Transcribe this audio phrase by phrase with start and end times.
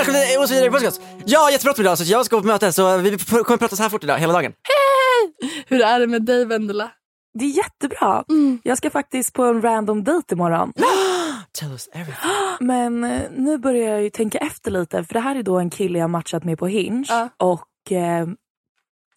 [0.00, 0.70] Hej välkommen till Osv.
[0.72, 1.00] podcast!
[1.24, 3.82] Jag har jättebråttom idag så jag ska gå på möte så vi kommer prata så
[3.82, 4.52] här fort idag hela dagen.
[5.66, 6.90] Hur är det med dig Vendela?
[7.38, 8.24] Det är jättebra.
[8.62, 10.72] Jag ska faktiskt på en random date imorgon.
[11.52, 12.30] Tell us everything.
[12.60, 15.70] Men eh, nu börjar jag ju tänka efter lite för det här är då en
[15.70, 17.28] kille jag matchat med på Hinge Ja.
[17.36, 18.26] och eh,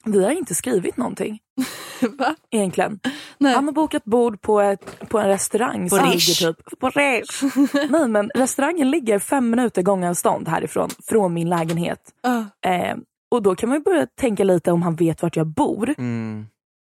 [0.06, 1.40] vi har inte skrivit någonting
[2.08, 2.36] Va?
[2.52, 3.00] egentligen.
[3.38, 3.54] Nej.
[3.56, 6.42] Han har bokat bord på, ett, på en restaurang På som Rish.
[6.42, 7.44] ligger typ på Rish.
[7.90, 12.00] Nej men restaurangen ligger fem minuter gångavstånd härifrån, från min lägenhet.
[12.22, 12.46] Ja.
[12.70, 12.96] Eh,
[13.31, 15.96] och då kan man ju börja tänka lite om han vet vart jag bor.
[15.97, 16.46] Mm.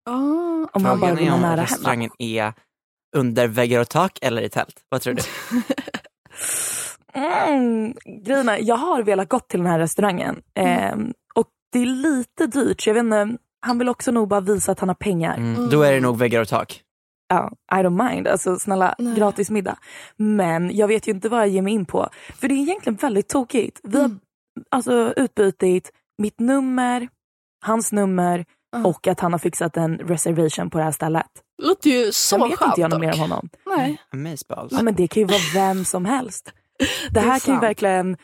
[0.10, 0.68] Ah.
[0.74, 1.64] Om han bara vill om nära hemma.
[1.64, 2.54] restaurangen är
[3.16, 4.76] under väggar och tak eller i tält.
[4.90, 5.22] Vad tror du?
[7.14, 7.94] Mm,
[8.26, 12.48] grejen är, jag har velat gått till den här restaurangen ehm, och det är lite
[12.48, 15.38] dyrt så jag vet inte, han vill också nog bara visa att han har pengar.
[15.38, 15.70] Mm.
[15.70, 16.84] Då är det nog väggar och tak.
[17.30, 19.16] Ja, I don't mind, alltså snälla Nej.
[19.16, 19.78] gratis middag.
[20.18, 22.10] Men jag vet ju inte vad jag ger mig in på.
[22.36, 23.80] För det är egentligen väldigt tokigt.
[23.84, 24.12] Vi har
[24.72, 27.08] alltså utbytt mitt nummer,
[27.66, 28.88] hans nummer Ja.
[28.88, 31.26] och att han har fixat en reservation på det här stället.
[31.64, 33.50] Låter ju så Sen vet skönt inte jag något mer om honom.
[33.78, 34.02] Nej.
[34.14, 34.74] Amazeballs.
[34.74, 36.54] Ja, men det kan ju vara vem som helst.
[37.12, 38.18] Det är här kan ju verkligen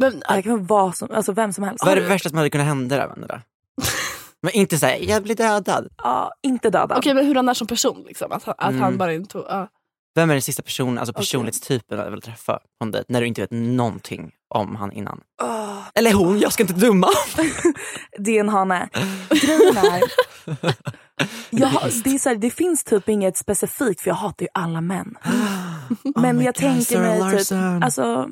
[0.00, 1.84] Men, det här kan vara vad som, alltså vem som helst.
[1.84, 3.42] Vad är det värsta som hade kunnat hända där?
[4.42, 5.88] Men inte såhär, jag blir dödad.
[6.02, 6.98] Ja, inte dödad.
[6.98, 8.32] Okej men hur han är som person liksom.
[8.32, 8.82] Att han, att Mm.
[8.82, 9.68] han bara inte ja.
[10.14, 13.26] Vem är den sista personen, alltså personlighetstypen du vill träffa på en dejt när du
[13.26, 15.20] inte vet någonting om han innan?
[15.42, 17.08] Åh, Eller hon, jag ska inte döma.
[18.18, 18.88] det är en hane.
[19.30, 20.02] Grejen är,
[21.50, 24.48] jag, har- det, är så här, det finns typ inget specifikt för jag hatar ju
[24.54, 25.14] alla män.
[26.16, 28.28] Men Oh my jag God, tänker Sarah mig typ, alltså,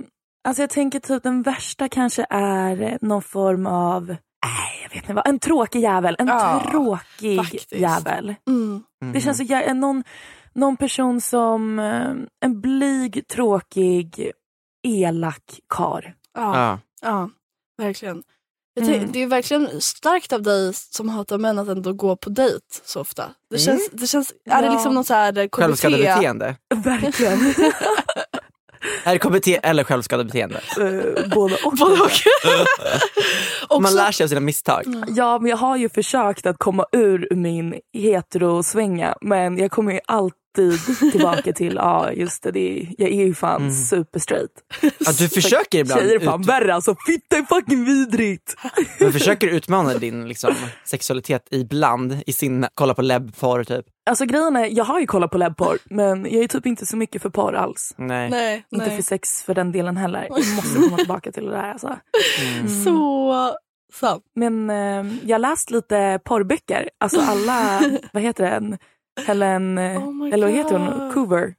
[0.48, 5.12] alltså jag tänker typ den värsta kanske är någon form av, nej jag vet inte
[5.14, 6.16] vad, en tråkig jävel.
[6.18, 7.72] En Ja, tråkig faktiskt.
[7.72, 8.34] jävel.
[8.48, 8.82] Mm.
[9.12, 10.04] Det känns jä- någon,
[10.54, 12.10] någon person som eh,
[12.44, 14.30] en blyg, tråkig,
[14.88, 16.14] elak kar.
[16.34, 16.56] Ja.
[16.58, 16.78] Ja.
[17.02, 17.30] ja,
[17.84, 18.22] verkligen.
[18.80, 19.12] Mm.
[19.12, 23.00] Det är verkligen starkt av dig som hatar män att ändå gå på dejt så
[23.00, 23.30] ofta.
[23.50, 24.72] Det känns, det känns, Är det Ja.
[24.72, 25.54] liksom någon så här KBT?
[25.56, 26.56] Självskadebeteende.
[26.74, 27.38] Verkligen.
[29.04, 30.60] Är det KBT eller självskadebeteende?
[30.80, 31.72] Eh, Både och.
[31.76, 32.10] Både och.
[33.70, 34.82] Man Också- lär sig av sina misstag.
[35.08, 40.00] Ja, men jag har ju försökt att komma ur min heterosvänga men jag kommer ju
[40.06, 40.34] alltid
[41.12, 43.74] tillbaka till, ja just det, det är, jag är ju fan Mm.
[43.74, 44.50] super straight.
[45.06, 48.56] Att du försöker ibland Tjejer är fan ut, värre alltså, fitta är fucking vidrigt.
[49.00, 50.54] men försöker utmana din liksom,
[50.84, 53.84] sexualitet ibland i sin, kolla på lebbporr typ.
[54.10, 56.96] Alltså grejen är, jag har ju kollat på lebbporr men jag är typ inte så
[56.96, 57.94] mycket för porr alls.
[57.96, 58.30] Nej.
[58.30, 58.96] Nej, Inte nej.
[58.96, 60.26] för sex för den delen heller.
[60.30, 61.96] Jag måste komma tillbaka till det där alltså.
[62.56, 62.68] Mm.
[62.84, 63.56] Så
[63.92, 64.24] sant.
[64.34, 67.80] Men eh, jag har läst lite porrböcker, alltså alla,
[68.12, 68.78] vad heter den?
[69.26, 71.12] Helen, Oh eller vad heter hon?
[71.14, 71.54] God.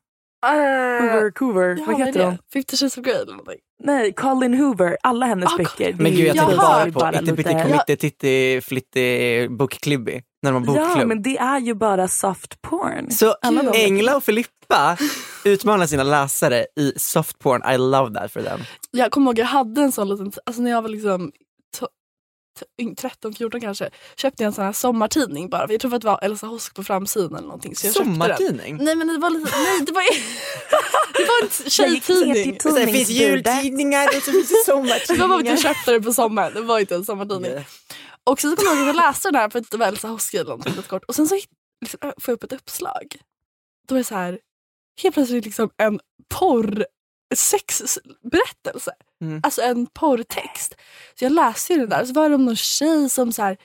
[0.45, 2.25] Hoover, Coover, Ja, vad heter det?
[2.25, 2.38] hon?
[2.53, 3.59] 50 Shades of Grey eller någonting.
[3.83, 4.97] Nej, Colin Hoover.
[5.03, 5.93] Alla hennes Ah, böcker.
[5.97, 6.55] Men är gud jag Jaha.
[6.93, 10.21] bara på Pitti lite- Committee Titti Flitti Bookklibby.
[10.43, 11.07] När de har Ja, bokklubb.
[11.07, 13.11] men det är ju bara soft porn.
[13.11, 13.35] Så
[13.73, 14.97] Engla och Filippa
[15.45, 17.61] utmanar sina läsare i soft porn.
[17.73, 18.59] I love that for them.
[18.91, 21.31] Jag kommer ihåg jag hade en sån liten, alltså när jag var liksom
[22.81, 25.72] 13-14 kanske, köpte jag en sån här sommartidning bara.
[25.72, 27.75] Jag tror att det var Elsa Hosk på framsidan eller någonting.
[27.75, 28.13] Så jag köpte den.
[28.22, 28.78] Sommartidning?
[28.81, 30.04] Nej men det var lite, nej det var,
[31.13, 32.58] det var en tjejtidning.
[32.63, 35.52] det finns jultidningar och så finns det Det var bara att sommartidningar.
[35.52, 36.54] jag köpte det på sommaren.
[36.54, 37.52] Det var inte en sommartidning.
[38.24, 39.88] Och sen så kommer jag ihåg att jag läste den här för att det var
[39.88, 41.04] Elsa Hoski eller någonting lite kort.
[41.04, 41.36] Och sen så
[41.81, 43.16] liksom, får jag upp ett uppslag.
[43.88, 44.40] Då är det så här,
[45.02, 46.00] helt plötsligt liksom en
[46.30, 46.86] porr
[47.36, 48.92] sexberättelse.
[49.22, 49.42] Mm.
[49.44, 50.75] Alltså en porrtext.
[51.19, 53.42] Så jag läste ju den där och så var det om någon tjej som så
[53.42, 53.57] här,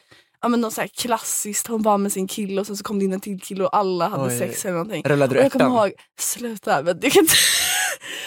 [0.43, 2.99] ja men någon så här klassiskt, hon var med sin kille och sen så kom
[2.99, 4.39] det in en till kille och alla hade Oj.
[4.39, 5.03] sex eller någonting.
[5.07, 7.35] Rullade du Och jag kommer ihåg, sluta men jag kan inte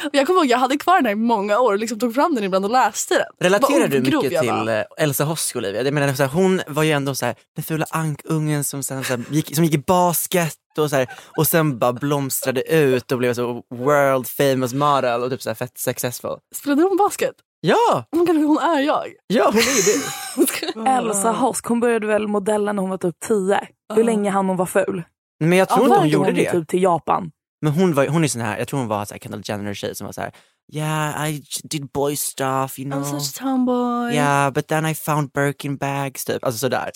[0.11, 2.35] jag kommer ihåg jag hade kvar den här i många år och liksom tog fram
[2.35, 3.49] den ibland och läste den.
[3.49, 4.67] Relaterar du mycket till var.
[4.67, 5.81] eh, Elsa Hosk Olivia?
[5.81, 9.03] Jag menar, så här, hon var ju ändå så här, den fula ankungen som, sen,
[9.03, 11.07] så här, gick, som gick i basket och, så här,
[11.37, 15.77] och sen bara blomstrade ut och blev så world famous model och typ så fett
[15.77, 16.37] successful.
[16.55, 17.35] Spelade hon basket?
[17.61, 19.05] Ja, Oh my God, hon är jag.
[19.27, 20.89] ja hon är det.
[20.89, 23.59] Elsa Hosk, hon började väl modella när hon var typ 10.
[23.95, 25.03] Hur länge hann hon vara ful?
[25.39, 26.51] Men jag tror Ja, inte hon gjorde hon det.
[26.51, 27.31] Typ till Japan.
[27.61, 29.73] Men hon, var, hon är sån här, jag tror hon var så här Kendall Jenner
[29.73, 30.31] tjej som var så här,
[30.73, 33.03] yeah I did boy stuff you know.
[33.03, 34.13] I'm such a tomboy.
[34.13, 36.43] Yeah, but then I found Birkin bags typ.
[36.43, 36.91] Alltså sådär.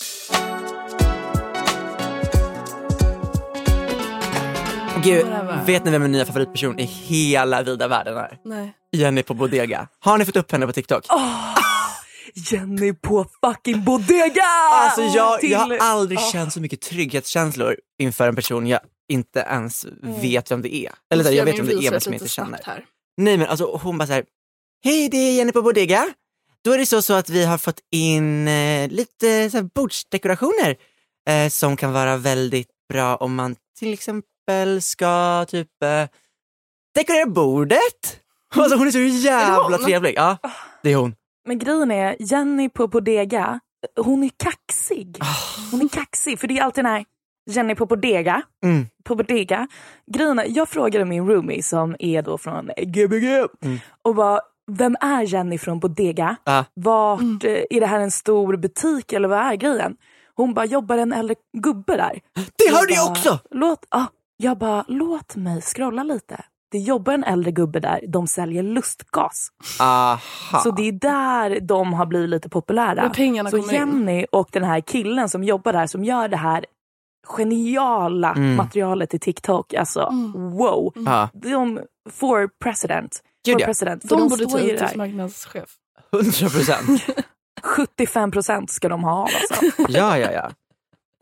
[5.02, 5.26] Gud,
[5.66, 8.38] vet ni vem min nya favoritperson i hela vida världen är?
[8.44, 8.72] Nej.
[8.92, 9.88] Jenny på Bodega.
[10.00, 11.04] Har ni fått upp henne på TikTok?
[12.34, 14.44] Jenny på fucking Bodega!
[14.72, 16.30] alltså jag, Till- jag har aldrig Ah.
[16.32, 20.20] känt så mycket trygghetskänslor inför en person jag inte ens Mm.
[20.20, 20.92] vet vem det är.
[21.12, 22.60] Eller så här, jag vet vem det är men som jag inte känner.
[22.64, 22.84] Här.
[23.16, 24.24] Nej men alltså hon bara såhär,
[24.84, 26.08] hej det är Jenny på Bodega.
[26.64, 30.76] Då är det så, så att vi har fått in eh, lite så här, bordsdekorationer
[31.28, 34.28] eh, som kan vara väldigt bra om man till exempel
[34.80, 36.08] ska typ eh,
[36.94, 37.80] dekorera bordet.
[38.56, 40.14] Alltså hon är så jävla trevlig.
[40.16, 40.36] Ja,
[40.82, 41.14] det är hon.
[41.46, 43.60] Men grejen är, Jenny på Bodega,
[43.96, 45.16] hon är kaxig.
[45.20, 45.70] Ah.
[45.70, 47.04] Hon är kaxig, för det är alltid den här
[47.50, 48.42] Jenny på Bodega.
[48.64, 48.86] Mm.
[49.04, 49.68] På Bodega.
[50.12, 53.24] Grejen är, jag frågade min roomie som är då från Gbg
[53.64, 53.78] Mm.
[54.02, 54.40] och bara,
[54.70, 56.36] vem är Jenny från Bodega?
[56.44, 56.64] Ja.
[56.74, 59.96] Vart, eh, är det här en stor butik eller vad är grejen?
[60.34, 62.20] Hon bara, jobbar en äldre gubbe där?
[62.34, 63.38] Det hörde jag bara, också!
[63.50, 66.44] Låt, ah, jag bara, låt mig scrolla lite.
[66.70, 69.48] Det jobbar en äldre gubbe där, de säljer lustgas.
[69.80, 70.18] Aha.
[70.62, 73.10] Så det är där de har blivit lite populära.
[73.10, 73.78] Pengarna så kommer in.
[73.80, 76.64] Jenny och den här killen som jobbar där, som gör det här
[77.26, 78.56] geniala Mm.
[78.56, 79.74] materialet till TikTok.
[79.74, 80.32] Alltså Mm.
[80.50, 80.92] wow.
[80.94, 81.80] Ja, De
[82.10, 83.22] for president.
[83.46, 84.02] Gud, For president.
[84.02, 85.68] För De, de borde står ta ut marknadschef.
[86.12, 87.02] 100 procent.
[87.62, 89.82] 75 procent ska de ha av alltså.
[89.88, 90.50] Ja, ja, ja.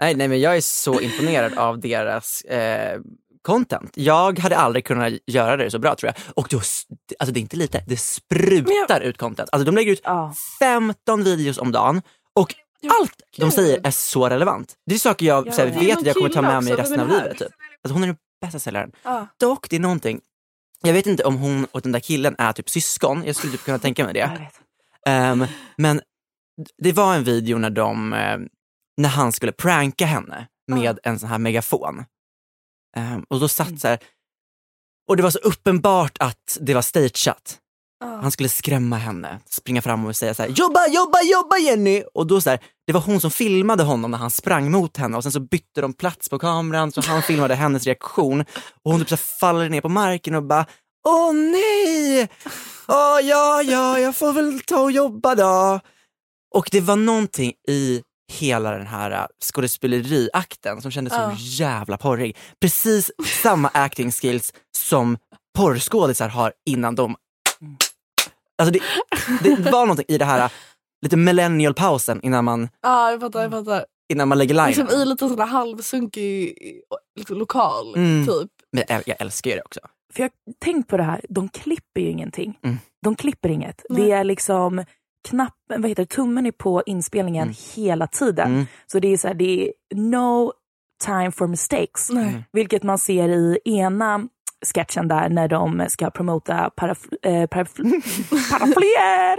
[0.00, 3.00] Nej, nej, men jag är så imponerad av deras eh,
[3.42, 3.90] content.
[3.94, 6.34] Jag hade aldrig kunnat göra det så bra tror jag.
[6.36, 9.48] Och då, alltså det är inte lite, det sprutar ut content.
[9.52, 10.34] Alltså de lägger ut Ja.
[10.58, 12.02] 15 videos om dagen
[12.34, 12.54] och
[13.00, 14.74] allt de säger är så relevant.
[14.86, 17.08] Det är saker jag Ja, här, vet att jag kommer ta med mig resten av
[17.08, 17.38] livet.
[17.38, 17.48] Typ.
[17.84, 18.92] Alltså, hon är den bästa säljaren.
[19.02, 19.26] Ja.
[19.40, 20.20] Dock, det är någonting,
[20.82, 23.64] jag vet inte om hon och den där killen är typ syskon, jag skulle typ
[23.64, 24.18] kunna tänka mig det.
[24.20, 24.48] Jag.
[25.06, 25.46] Ehm,
[25.76, 26.00] men
[26.78, 28.38] det var en video när de, eh,
[28.96, 32.04] när han skulle pranka henne med en sån här megafon.
[32.96, 33.98] Ehm, och då satt så här,
[35.08, 37.58] och det var så uppenbart att det var stageat.
[38.04, 42.04] Han skulle skrämma henne, springa fram och säga så här, jobba, jobba, jobba Jenny!
[42.14, 45.16] Och då så här, det var hon som filmade honom när han sprang mot henne
[45.16, 48.40] och sen så bytte de plats på kameran så han filmade hennes reaktion
[48.82, 50.66] och hon typ så faller ner på marken och bara,
[51.08, 52.28] åh nej!
[52.88, 55.80] Åh ja, ja, jag får väl ta och jobba då.
[56.54, 61.30] Och det var någonting i hela den här äh, skådespeleriakten som kändes Ja.
[61.36, 62.36] så jävla porrig.
[62.60, 63.10] Precis
[63.42, 65.16] samma acting skills som
[65.58, 67.16] porrskådisar har innan de...
[68.62, 68.80] Alltså det,
[69.56, 70.50] det var någonting i det här äh,
[71.02, 73.42] lite millennial-pausen innan man, Ja, jag fattar.
[73.42, 73.84] Jag fattar.
[74.12, 74.66] innan man lägger linen.
[74.68, 76.54] Liksom I lite sån halvsunkig
[77.18, 78.26] liksom, lokal, Mm.
[78.26, 78.50] typ.
[78.72, 79.80] Men jag, jag älskar ju det också.
[80.14, 82.58] För jag har tänkt på det här, de klipper ju ingenting.
[82.64, 82.78] Mm.
[83.04, 83.82] De klipper inget.
[83.90, 84.02] Nej.
[84.02, 84.84] Det är liksom
[85.28, 87.54] knappen, vad heter det, tummen är på inspelningen Mm.
[87.74, 88.54] hela tiden.
[88.54, 88.66] Mm.
[88.86, 90.52] Så det är så här, det är no
[91.04, 92.10] time for mistakes.
[92.10, 92.42] Mm.
[92.52, 94.28] Vilket man ser i ena
[94.62, 98.02] sketchen där när de ska promota parafl- eh, parafl-
[98.50, 99.38] paraplyer,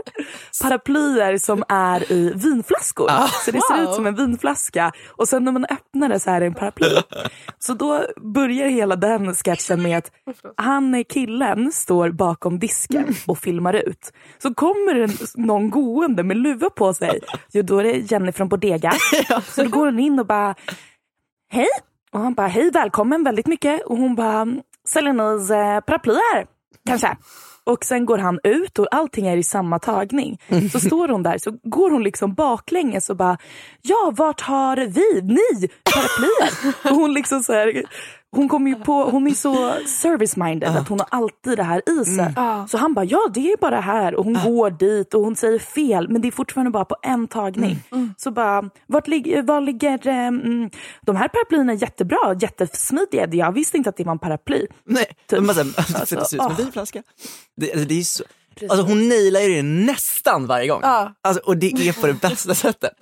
[0.63, 3.07] paraplyer som är i vinflaskor.
[3.09, 3.89] Ah, så det ser wow.
[3.89, 6.87] ut som en vinflaska och sen när man öppnar det så är det en paraply.
[7.59, 10.11] Så då börjar hela den sketchen med att
[10.57, 14.13] han killen står bakom disken och filmar ut.
[14.37, 17.19] Så kommer det någon gående med luva på sig.
[17.51, 18.93] Jo, då är det Jenny från Bodega.
[19.43, 20.55] Så då går hon in och bara
[21.51, 21.67] hej.
[22.11, 23.81] Och han bara hej välkommen väldigt mycket.
[23.81, 24.47] Och hon bara
[24.87, 26.45] ni eh, paraplyer
[26.87, 27.17] kanske?
[27.65, 30.41] Och sen går han ut och allting är i samma tagning.
[30.71, 33.37] Så står hon där, så går hon liksom baklänges och bara,
[33.81, 36.75] ja vart har vi, ni, paraplyer?
[36.91, 37.83] Och hon liksom så här,
[38.35, 39.53] hon kom ju på, hon är så
[39.85, 42.33] service-minded att hon har alltid det här i sig.
[42.35, 42.67] Ja.
[42.67, 45.59] Så han bara, ja det är bara här och hon går dit och hon säger
[45.59, 47.79] fel men det är fortfarande bara på en tagning.
[48.17, 50.69] Så bara, vart ligger, var ligger, mm,
[51.01, 53.27] de här paraplyerna är jättebra, jättesmidiga.
[53.31, 54.67] Jag visste inte att det var en paraply.
[54.85, 55.39] Nej, Typ.
[55.39, 57.03] man säger, alltså, det ser ut som en vinflaska.
[57.57, 58.23] Det, alltså, det är så,
[58.69, 60.79] alltså, hon nailar ju det nästan varje gång.
[60.83, 61.13] Ja.
[61.21, 62.93] Alltså, och det är på det bästa sättet.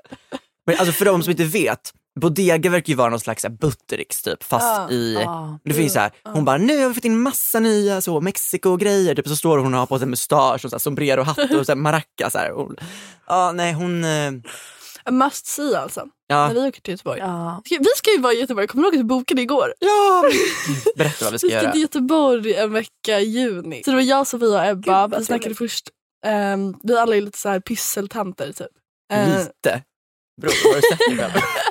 [0.65, 4.43] Men alltså, för de som inte vet, Bodega verkar ju vara någon slags Buttericks typ,
[4.43, 4.91] fast Ja.
[4.91, 5.59] i, Ja.
[5.63, 9.15] det finns så här, hon bara, nu har vi fått in massa nya så, Mexiko-grejer,
[9.15, 11.71] typ, så står hon och har på sig mustasch och så här, sombrero-hatt och så
[11.71, 12.31] här, maracas.
[12.33, 12.71] Så här, och,
[13.27, 14.31] ja, nej hon, eh,
[15.03, 16.05] A must see alltså.
[16.27, 17.19] ja, När vi åker till Göteborg.
[17.19, 17.61] Ja.
[17.65, 19.73] Ska- Vi ska ju vara i Göteborg, kommer du ihåg att vi bokade igår?
[19.79, 20.23] ja,
[20.95, 21.71] berätta vad vi ska Vi ska göra.
[21.71, 23.81] till Göteborg en vecka i juni.
[23.85, 25.07] Så det var jag, Sofia och Ebba.
[25.07, 25.89] Vi snackade först,
[26.25, 28.67] ehm, vi alla är lite så här pysseltanter typ.
[29.13, 29.83] Eh, Lite.
[30.41, 31.43] Bro, har du sett det?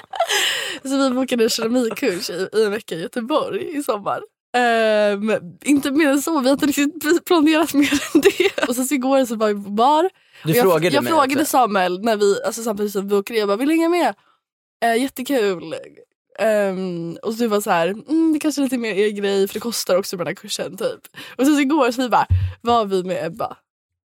[0.83, 4.21] Så vi bokade en keramikkurs i, i en vecka i Göteborg i sommar.
[4.57, 5.33] Ehm,
[5.65, 8.69] inte mer än så, vi har inte riktigt planerat mer än det.
[8.69, 10.11] Och sen så igår så var vi på bar.
[10.45, 11.45] Du jag, frågade jag frågade också.
[11.45, 14.15] Samuel när vi, alltså samtidigt som vi åker jag bara, vill du hänga med?
[14.85, 15.75] Eh, jättekul.
[16.39, 19.49] Ehm, och så du var så här, mm, det kanske är lite mer er grej
[19.49, 21.17] för det kostar också med den här kursen typ.
[21.37, 22.27] Och sen så igår så vi bara,
[22.61, 23.57] var vi med Ebba?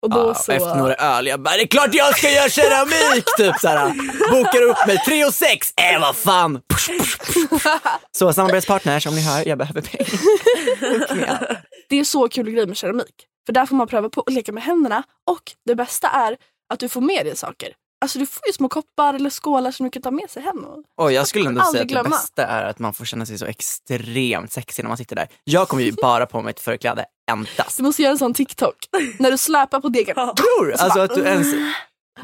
[0.04, 0.52] Och då Ja, så...
[0.52, 3.26] Efter några öl, jag bara, det är klart jag ska göra keramik!
[3.38, 3.90] typ såhär.
[4.32, 6.62] Bokar upp mig, 3 och 6, äh vad fan!
[6.70, 7.68] Push, push, push.
[8.12, 11.62] Så samarbetspartners, om ni hör, jag behöver pengar.
[11.90, 13.28] Det är så kul grej med keramik.
[13.46, 16.38] För där får man pröva på att leka med händerna och det bästa är
[16.74, 17.70] att du får med dig saker.
[18.06, 20.66] Alltså du får ju små koppar eller skålar som du kan ta med sig hem.
[20.98, 21.12] Och...
[21.12, 22.10] Jag skulle ändå säga att det glömma.
[22.10, 25.28] bästa är att man får känna sig så extremt sexig när man sitter där.
[25.44, 27.78] Jag kommer ju bara på mig ett förkläde endast.
[27.78, 28.76] Du måste göra en sån TikTok
[29.20, 30.16] när du släpar på degen.
[30.16, 30.74] Tror du?
[30.74, 31.48] Alltså att du ens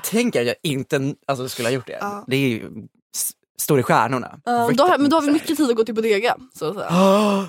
[0.03, 1.97] tänker att jag inte alltså, skulle ha gjort det.
[2.01, 2.23] Ja.
[2.27, 2.69] Det är ju
[3.59, 4.39] står i stjärnorna.
[4.45, 6.37] Ja, då har, men då har vi mycket tid att gå till bodega.
[6.53, 6.79] Så, så.
[6.79, 7.43] Oh,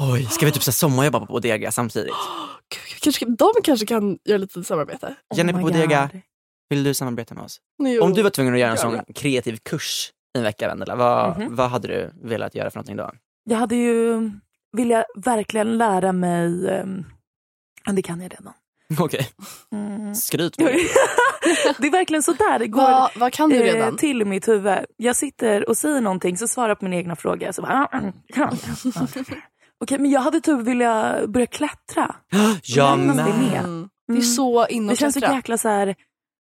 [0.12, 2.14] oj, ska vi typ så sommarjobba på Bodega samtidigt?
[2.68, 5.14] Gud, kanske, de kanske kan göra lite samarbete.
[5.36, 6.20] Jenny Oh på Bodega, God.
[6.72, 7.60] Vill du samarbeta med oss?
[7.82, 8.02] Jo.
[8.02, 11.38] Om du var tvungen att göra en sån kreativ kurs i en vecka, Vendela, vad,
[11.38, 11.56] Mhm.
[11.56, 13.10] vad hade du velat göra för någonting då?
[13.44, 14.30] Jag hade ju
[14.76, 17.04] vilja verkligen lära mig, um,
[17.96, 18.52] det kan jag redan.
[18.98, 19.28] Okej,
[19.72, 20.14] Mm.
[20.14, 20.56] skryt.
[21.78, 23.96] det är verkligen sådär det går vad, vad kan du eh, redan?
[23.96, 24.78] till i mitt huvud.
[24.96, 27.52] Jag sitter och säger någonting så svarar jag på min egna fråga.
[27.52, 27.88] Så bara,
[29.80, 32.14] Okej, men jag hade typ vilja börja klättra.
[32.62, 33.18] Jag med.
[33.18, 33.88] Mm.
[34.06, 34.22] Det är Mm.
[34.22, 35.94] så in Det känns så jäkla så här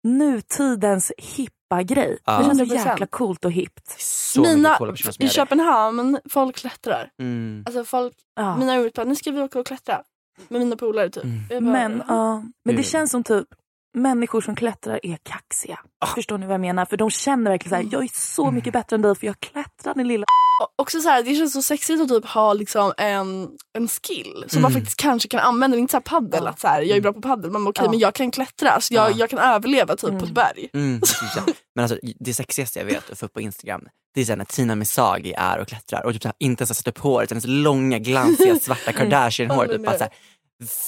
[0.05, 2.19] nutidens hippa grej.
[2.25, 2.39] Ja.
[2.39, 2.89] Det känns så 100%.
[2.91, 4.01] jäkla coolt och hippt.
[4.01, 5.29] Så Mina, coola I.
[5.29, 7.11] Köpenhamn, folk klättrar.
[7.23, 7.63] Mm.
[7.67, 8.57] Alltså folk, Ja.
[8.57, 10.03] Mina bara, nu ska vi åka och klättra.
[10.49, 11.25] Med mina polare typ.
[11.25, 11.41] Mm.
[11.49, 12.83] Bara, Men, ja, men det Mm.
[12.85, 13.47] känns som typ
[13.95, 15.79] människor som klättrar är kaxiga.
[16.01, 16.07] Ah.
[16.07, 16.85] Förstår ni vad jag menar?
[16.85, 19.41] För de känner verkligen så här, jag är så mycket bättre än dig för jag
[19.41, 20.25] klättrar din lilla...
[20.63, 24.45] Och Också så här, det känns så sexigt att typ ha liksom en, en skill
[24.49, 24.81] som man Mm.
[24.83, 25.77] faktiskt kanske kan använda.
[25.77, 27.91] Inte så paddel, att så här, jag är bra på paddel men okej Ja.
[27.91, 29.15] men jag kan klättra så jag, Ja.
[29.19, 30.25] jag kan överleva typ på Mm.
[30.25, 30.69] ett berg.
[30.75, 31.43] Mm, precis, ja.
[31.75, 33.83] Men alltså, det sexigaste jag vet att få upp på Instagram,
[34.15, 36.63] det är så här när Tina Misagi är och klättrar och typ så här, inte
[36.63, 40.11] ens har satt upp håret, hennes långa glansiga svarta Kardashian-hår Ja, typ bara det-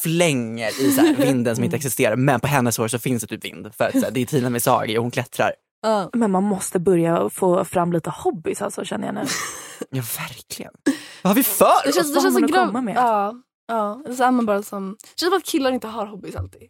[0.03, 2.17] flänger i så här, vinden som inte existerar.
[2.17, 4.27] Men på hennes hår så finns det typ vind för att så här, det är
[4.27, 5.53] Tina Misagi och hon klättrar.
[5.83, 6.11] Ja.
[6.13, 9.21] Men man måste börja få fram lite hobbys alltså känner jag nu.
[9.91, 10.73] Ja verkligen.
[11.23, 12.15] Vad har vi för Det känns, oss?
[12.15, 12.97] det känns man att komma med?
[12.97, 13.35] Ja,
[13.69, 14.03] ja.
[14.07, 16.63] Det, är man bara som, det känns som att killar inte har hobbys alltid.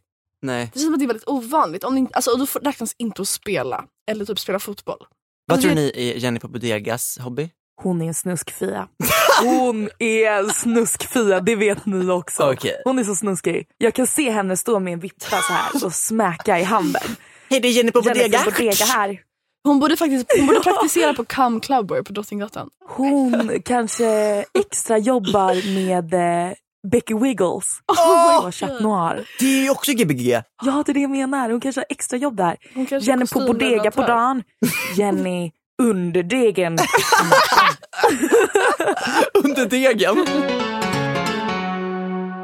[0.42, 0.70] Nej.
[0.72, 1.84] Det känns som att det är väldigt ovanligt.
[1.84, 4.98] Om inte, alltså, och då får- räknas inte att spela eller typ spela fotboll.
[5.46, 7.50] Vad Alltså, tror det- ni är Jenny på Bodegas hobby?
[7.82, 8.88] Hon är en snuskfia.
[9.42, 12.52] Hon är en snuskfia, det vet ni också.
[12.52, 12.82] Okej.
[12.84, 13.66] Hon är så snuskig.
[13.78, 17.16] Jag kan se henne stå med en vippa så här och smäcka i handen.
[17.50, 18.42] Hej det är Jenny på Bodega.
[18.44, 19.20] Bodega här.
[19.64, 22.70] Hon borde faktiskt hon borde praktisera på Come Clubber på Drottninggatan.
[22.88, 26.52] Hon kanske extra jobbar med eh,
[26.90, 29.28] Becky Wiggles Oh på Chat Noir.
[29.38, 30.30] Det är ju också Gbg.
[30.62, 31.50] Ja, det är det jag menar.
[31.50, 32.56] Hon kanske har extra jobb där.
[33.00, 34.42] Jenny på Bodega på dagen.
[34.96, 36.78] Jenny under degen.
[39.34, 40.16] Under degen.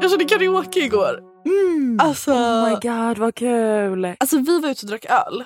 [0.01, 1.19] Jag körde karaoke igår.
[1.99, 4.05] Alltså, Oh my god, vad kul.
[4.19, 5.43] alltså vi var ute och drack öl.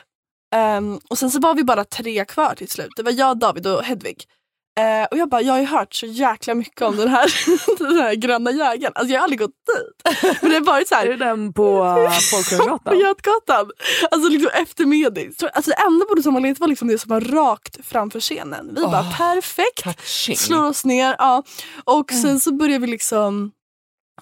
[0.56, 2.90] Ehm, och sen så var vi bara tre kvar till slut.
[2.96, 4.24] Det var jag, David och Hedvig.
[4.80, 7.34] Eh, och jag bara, jag har ju hört så jäkla mycket om den här,
[7.78, 8.94] den här gröna jägaren.
[8.96, 10.38] Alltså jag har aldrig gått dit.
[10.42, 11.64] Men det har varit så Är här, det den på
[12.32, 13.00] på Folkungagatan?
[13.00, 13.72] Götgatan.
[14.12, 15.38] Alltså liksom efter medis.
[15.40, 18.20] Så, Alltså det enda bordet som var ledigt var liksom det som var rakt framför
[18.20, 18.76] scenen.
[18.76, 19.84] Vi bara Åh, perfekt.
[19.84, 20.38] Touching.
[20.38, 21.16] Slår oss ner.
[21.18, 21.44] Ja.
[21.84, 23.52] Och sen så börjar vi liksom,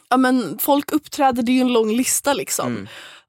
[0.10, 2.68] ja men folk uppträder, det är ju en lång lista liksom.
[2.68, 2.88] Mm.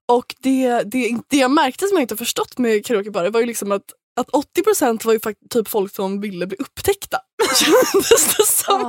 [0.08, 3.46] Och det, det, det jag märkte som jag inte har förstått med karaokebarer var ju
[3.46, 3.84] liksom att
[4.20, 7.18] att 80% var ju typ folk som ville bli upptäckta.
[7.56, 8.80] kändes det som.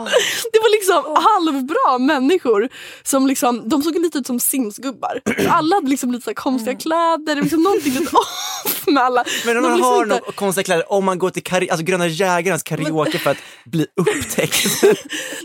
[0.53, 2.69] Det var liksom halvbra människor.
[3.03, 5.21] Som liksom, de såg lite ut som Sims-gubbar.
[5.49, 7.25] Alla hade liksom lite konstiga kläder.
[7.25, 8.15] Det var liksom någonting lite
[8.65, 9.23] off med alla.
[9.45, 11.85] Men om man liksom har inte- några konstiga kläder, om man går till kari- alltså
[11.85, 14.83] Gröna Jägarnas karaoke för att bli upptäckt.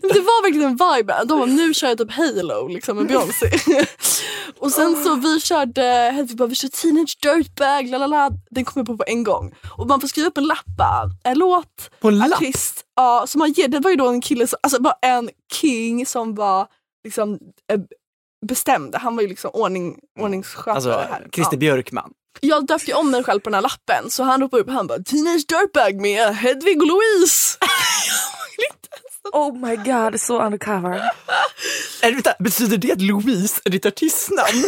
[0.02, 1.22] Men det var verkligen en vibe.
[1.24, 3.50] De var nu kör jag typ Halo liksom, med Beyoncé.
[4.58, 8.30] och sen så vi körde, vi bara vi kör Teenage Dirtbag, lalala.
[8.50, 9.54] den kom jag på på en gång.
[9.76, 12.40] Och man får skriva upp en lapp bara, en låt, På en lapp?
[12.98, 16.34] Ja, så man det var ju då en kille, som, alltså bara en king som
[16.34, 16.66] var
[17.04, 17.38] liksom
[17.72, 17.80] eh,
[18.46, 18.94] bestämd.
[18.94, 21.28] Han var ju liksom ordning, ordningsskötare Alltså här.
[21.32, 21.58] Christer Ja.
[21.58, 22.10] Björkman.
[22.40, 24.86] Jag döpte ju om den själv på den här lappen så han ropade upp han
[24.86, 27.58] bara Teenage Dirtbag med Hedvig och Louise.
[29.32, 30.94] Oh my god, så undercover.
[32.02, 34.64] Är, vänta, betyder det att Louise är ditt artistnamn?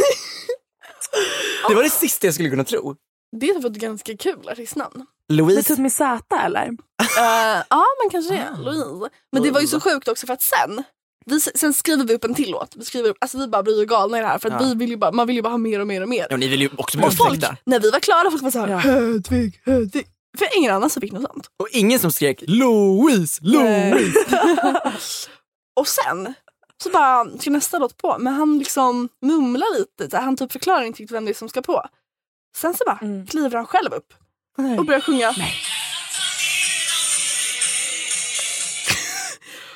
[1.68, 2.96] det var det sista jag skulle kunna tro.
[3.32, 5.06] Det typ ett ganska kul artistnamn.
[5.28, 6.62] Det är Louise, typ med Z eller?
[7.18, 8.48] Eh, ja, men kanske det.
[8.64, 9.10] Louise.
[9.32, 10.82] Men det var ju så sjukt också för att sen,
[11.26, 12.76] vi, sen skriver vi upp en till låt.
[12.76, 14.68] Vi, skriver upp, alltså vi bara blir ju galna i det här för att Ja.
[14.68, 16.26] vi vill ju bara, man vill ju bara ha mer och mer och mer.
[16.30, 18.68] ja, ni vill ju också bli och folk, när vi var klara, folk var såhär
[18.68, 18.76] Ja.
[18.78, 20.06] Hedvig, Hedvig.
[20.38, 21.46] För ingen annan som fick något sånt.
[21.56, 24.18] Och ingen som skrek Louise, Louise.
[25.80, 26.34] och sen
[26.82, 30.82] så bara ska nästa låt på men han liksom mumlar lite, så han typ förklarar
[30.84, 31.82] inte riktigt vem det är som ska på.
[32.56, 33.26] Sen så bara Mm.
[33.26, 34.14] kliver han själv upp
[34.78, 35.34] och börjar sjunga.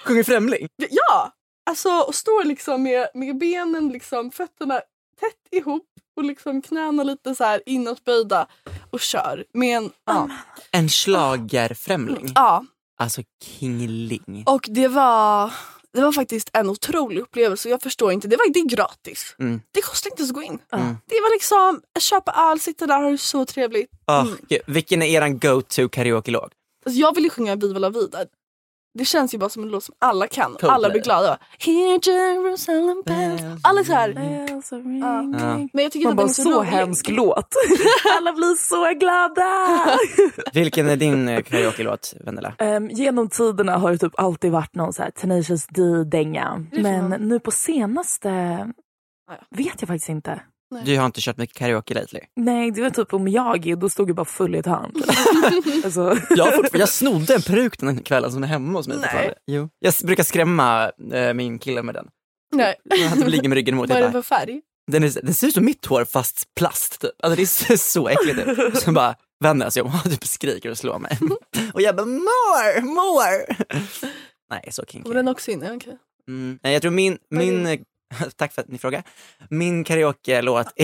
[0.04, 0.68] Sjunger Främling.
[0.90, 1.32] Ja!
[1.70, 4.74] Alltså och står liksom med, med benen, liksom, fötterna
[5.20, 8.46] tätt ihop och liksom knäna lite så här inåtböjda
[8.90, 9.44] och kör.
[9.52, 10.28] Med en, ja.
[10.70, 12.32] En schlagerfrämling.
[12.34, 12.64] ja.
[12.98, 14.42] Alltså King Ling.
[14.46, 15.52] Och det var,
[15.94, 17.68] det var faktiskt en otrolig upplevelse.
[17.68, 19.36] Jag förstår inte, det, var, det är gratis.
[19.38, 19.60] Mm.
[19.72, 20.58] Det kostar inte ens att gå in.
[20.72, 20.96] Mm.
[21.06, 23.90] Det var liksom, köpa öl, sitta där, ha det så trevligt.
[24.06, 26.52] Oh, gud, vilken är eran go-to karaoke-låt?
[26.86, 28.18] Alltså, jag vill ju sjunga Viva la vida.
[28.98, 30.50] Det känns ju bara som en låt som alla kan.
[30.50, 30.70] Coldplay.
[30.70, 31.38] Alla blir glada.
[31.58, 33.42] Here Jerusalem bells.
[33.62, 34.08] Alla så här.
[35.00, 35.22] Ja.
[35.72, 37.54] Men jag tycker Man att bara, så, så hemsk låt.
[38.18, 39.98] Alla blir så glada.
[40.52, 42.54] Vilken är din eh, karaoke-låt, Vendela?
[42.58, 46.66] Um, genom tiderna har det typ alltid varit någon så här Tenacious D-dänga.
[46.72, 48.28] Men nu på senaste
[49.30, 49.36] ja.
[49.50, 50.40] vet jag faktiskt inte.
[50.84, 52.20] Du har inte kört mycket karaoke lately?
[52.36, 54.92] Nej, det var typ om jag och då stod jag bara full i ett hörn.
[55.84, 58.96] alltså, Jag, jag snodde en peruk den kvällen som är hemma hos mig.
[59.00, 59.34] Nej.
[59.46, 59.68] Jo.
[59.78, 62.06] Jag brukar skrämma eh, min kille med den.
[62.54, 62.74] Nej.
[63.08, 63.88] Han typ ligger med ryggen emot.
[63.90, 64.60] Vad är det för färg?
[64.86, 67.00] den, är, den ser ut som mitt hår fast plast.
[67.00, 67.10] Typ.
[67.22, 68.78] Alltså, det ser så äckligt ut.
[68.82, 71.18] Så bara vänder sig om och typ skriker och slår mig.
[71.74, 73.56] Och jag bara more, more.
[74.50, 75.08] Nej, så kinky.
[75.08, 75.74] Var den också inne?
[75.76, 75.98] Okej.
[76.28, 76.58] Mm.
[76.62, 77.84] Nej, jag tror min, min
[78.36, 79.02] tack för att ni frågar.
[79.48, 80.72] Min karaoke-låt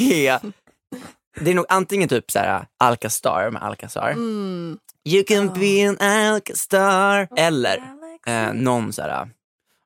[0.00, 0.40] är,
[1.40, 4.10] det är nog antingen typ såhär Alcastar med Alcazar.
[4.10, 4.78] Mm.
[5.04, 7.28] You can be an Alcastar.
[7.36, 7.76] Eller
[8.26, 9.28] eh, någon såhär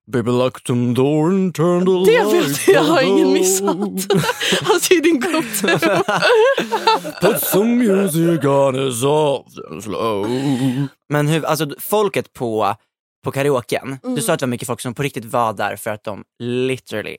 [0.06, 3.76] Baby lock the door and turn the Det vet jag, jag har ingen missat.
[4.70, 5.68] Alltså är din go-to.
[7.20, 10.26] Put some music on it soft and slow.
[11.08, 12.76] Men hur, alltså folket på,
[13.24, 14.14] på karaoken, Mm.
[14.16, 16.24] du sa att det var mycket folk som på riktigt var där för att de
[16.42, 17.16] literally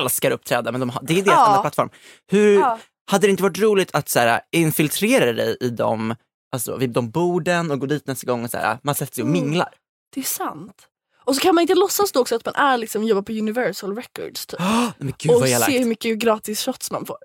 [0.00, 1.46] älskar uppträda, men de det är deras Ja.
[1.48, 1.90] enda plattform.
[2.30, 2.78] Hur, Ja.
[3.10, 6.14] Hade det inte varit roligt att så här, infiltrera dig i de,
[6.52, 9.22] alltså, vid de borden och gå dit nästa gång och så här, man sätter sig
[9.22, 9.40] och Mm.
[9.42, 9.68] minglar?
[10.14, 10.86] Det är sant.
[11.24, 13.96] Och så kan man inte låtsas då också att man är liksom, jobbar på Universal
[13.96, 14.60] Records typ.
[14.98, 17.16] Men gud och se hur mycket gratis shots man får.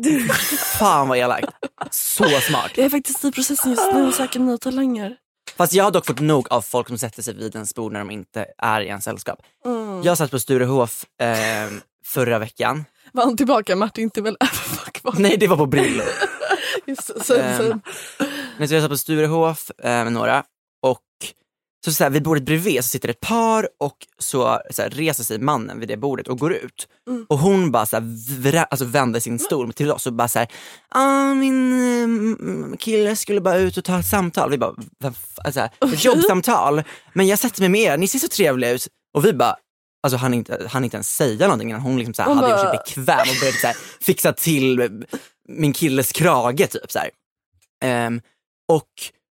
[0.78, 1.48] Fan vad elakt.
[1.90, 2.70] Så smart.
[2.76, 5.16] Jag är faktiskt i processen just nu och söker nya talanger.
[5.62, 7.98] Fast jag har dock fått nog av folk som sätter sig vid ens bord när
[7.98, 9.38] de inte är i en sällskap.
[9.64, 10.02] Mm.
[10.02, 11.72] Jag satt på Sturehof eh,
[12.04, 12.84] förra veckan.
[13.12, 14.36] Var han tillbaka Martin till väl
[15.02, 15.18] vad.
[15.18, 16.02] Nej det var på Brillo.
[16.86, 17.78] Just, så, Ehm, så,
[18.58, 20.44] Men så jag satt på Sturehof eh, med några
[21.84, 25.24] så, så här, vid bordet bredvid så sitter ett par och så, så här, reser
[25.24, 26.88] sig mannen vid det bordet och går ut.
[27.08, 27.26] Mm.
[27.28, 30.48] Och hon bara så här, vrä, alltså, vänder sin stol till oss och bara såhär,
[30.88, 31.72] ah, min
[32.72, 34.50] eh, kille skulle bara ut och ta ett samtal.
[34.50, 36.82] Vi bara, alltså, så här, ett jobbsamtal.
[37.12, 38.88] Men jag sätter mig med er, ni ser så trevliga ut.
[39.14, 39.56] Och vi bara,
[40.06, 42.50] Alltså han inte, han inte ens säga någonting innan hon liksom så här, Hon hade
[42.50, 45.04] gjort bara- sig bekväm och började så här, fixa till
[45.48, 46.90] min killes krage typ.
[46.92, 47.10] Så här.
[47.84, 48.20] Ehm,
[48.68, 48.88] och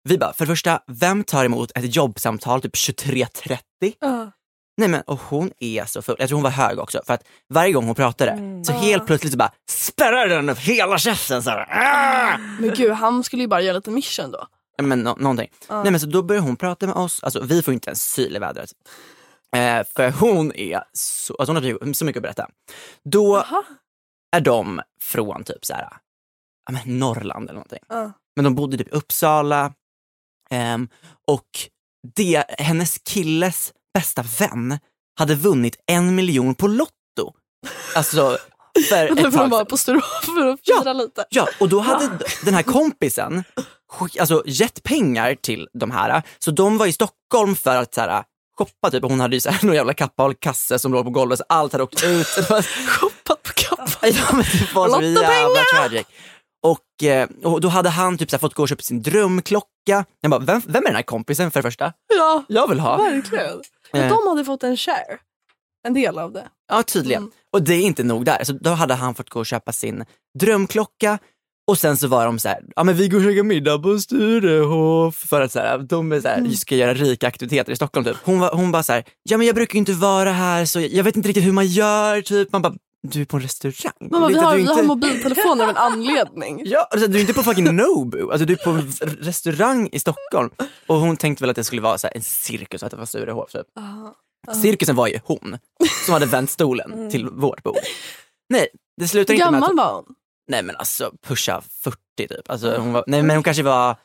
[0.04, 3.58] vi bara, för det första, vem tar emot ett jobbsamtal typ 23.30?
[4.00, 4.30] ja.
[4.76, 7.22] Nej men och hon är så full, jag tror hon var hög också för att
[7.54, 8.64] varje gång hon pratade Mm.
[8.64, 11.66] så helt plötsligt så bara spärrar den upp hela käften så här.
[11.70, 14.46] "Ah!" Men gud han skulle ju bara göra lite mission då.
[14.82, 15.50] Men nå- någonting.
[15.68, 15.82] Ja.
[15.82, 18.36] Nej men så då börjar hon prata med oss, alltså vi får inte ens syl
[18.36, 18.70] i vädret.
[19.56, 22.48] Eh, för hon är så, alltså hon har så- mycket att berätta.
[23.04, 23.62] Då Jaha.
[24.36, 25.88] är de från typ så här,
[26.66, 27.82] ja, men Norrland eller någonting.
[27.88, 28.12] Ja.
[28.36, 29.72] Men de bodde typ i Uppsala
[30.54, 30.88] ehm,
[31.26, 31.48] och
[32.16, 34.78] det, hennes killes bästa vän
[35.18, 37.32] hade vunnit en miljon på Lotto.
[37.94, 38.38] Alltså
[38.88, 41.24] för ett tag var på Sturehof för att fira lite.
[41.30, 43.44] Ja, och då hade den här kompisen
[44.20, 46.22] alltså, gett pengar till de här.
[46.38, 48.24] Så de var i Stockholm för att så här,
[48.58, 49.02] shoppa, typ.
[49.04, 51.44] Hon hade ju så här, någon jävla kappa och kasse som låg på golvet, så
[51.48, 52.26] allt hade åkt ut.
[52.86, 54.10] Shoppat på kappan.
[54.12, 56.06] Ja, men det var så jävla tragic.
[56.64, 60.04] Och, eh, och då hade han typ så fått gå och köpa sin drömklocka.
[60.20, 61.92] Jag bara, vem, vem är den här kompisen för det första?
[62.18, 62.96] Ja, Jag vill ha.
[62.96, 63.60] verkligen.
[63.92, 64.08] Men Eh.
[64.08, 65.18] de hade fått en share.
[65.86, 66.44] En del av det.
[66.68, 67.30] Ja, tydligen.
[67.52, 68.44] Och det är inte nog där.
[68.44, 70.04] Så då hade han fått gå och köpa sin
[70.38, 71.18] drömklocka
[71.66, 73.98] och sen så var de så här, ja men vi går och käkar middag på
[73.98, 78.04] Sturehof för att så här, de är så här, ska göra rika aktiviteter i Stockholm
[78.04, 78.16] typ.
[78.24, 80.80] Hon, var, hon bara så här, ja men jag brukar ju inte vara här så
[80.80, 82.52] jag vet inte riktigt hur man gör typ.
[82.52, 82.74] Man bara,
[83.12, 83.92] du är på en restaurang.
[84.00, 86.62] Är vi, inte- har, vi har inte- mobiltelefoner av en anledning.
[86.64, 89.98] Ja, alltså, du är inte på fucking Nobu, alltså, du är på en restaurang i
[89.98, 90.50] Stockholm.
[90.86, 93.06] Och hon tänkte väl att det skulle vara så här, en cirkus, att det var
[93.06, 93.50] Sturehof.
[93.52, 93.66] Typ.
[94.62, 95.58] Cirkusen var ju hon
[96.04, 97.76] som hade vänt stolen till vårt bord.
[98.48, 98.66] Nej,
[99.00, 99.68] det slutar Hur inte med att...
[99.68, 100.04] gammal var hon?
[100.50, 102.50] Nej men alltså pusha 40 typ.
[102.50, 103.96] Alltså, hon var, nej men hon kanske var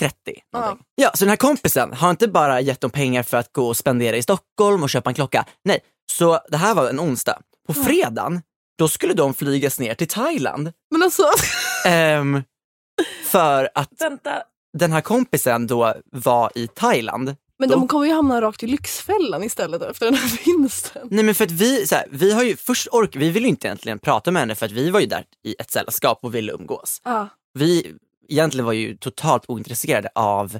[0.00, 0.14] 30.
[0.52, 0.84] någonting.
[0.94, 3.76] Ja, så den här kompisen har inte bara gett dem pengar för att gå och
[3.76, 5.44] spendera i Stockholm och köpa en klocka.
[5.64, 5.80] Nej,
[6.12, 7.38] så det här var en onsdag.
[7.66, 8.42] På fredagen,
[8.78, 10.72] då skulle de flygas ner till Thailand.
[10.90, 11.22] Men alltså,
[11.86, 12.42] Ehm,
[13.24, 14.42] för att Vänta,
[14.78, 17.36] den här kompisen då var i Thailand.
[17.58, 21.08] men Då- de kommer ju hamna rakt i Lyxfällan istället efter den här vinsten.
[21.10, 23.50] Nej men för att vi, så här, vi har ju först ork, vi ville ju
[23.50, 26.34] inte egentligen prata med henne för att vi var ju där i ett sällskap och
[26.34, 27.00] ville umgås.
[27.04, 27.26] Ah.
[27.54, 27.94] Vi
[28.28, 30.58] egentligen var ju totalt ointresserade av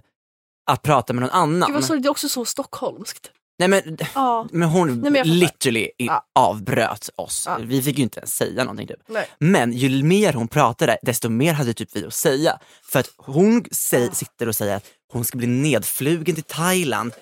[0.70, 1.68] att prata med någon annan.
[1.68, 3.30] Gud vad sorgligt, det är också så stockholmskt.
[3.68, 4.46] Nej men, Ja.
[4.52, 5.34] men hon men jag fattar.
[5.36, 6.24] literally Ja.
[6.34, 7.44] avbröt oss.
[7.46, 7.58] Ja.
[7.62, 9.00] Vi fick ju inte ens säga någonting typ.
[9.08, 9.26] Nej.
[9.38, 12.58] Men ju mer hon pratade, desto mer hade typ vi att säga.
[12.82, 17.12] För att hon säg, sitter och säger att hon ska bli nedflugen till Thailand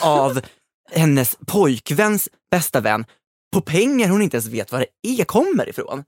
[0.00, 0.40] av
[0.92, 3.04] hennes pojkväns bästa vän
[3.52, 6.04] på pengar hon inte ens vet var det är kommer ifrån.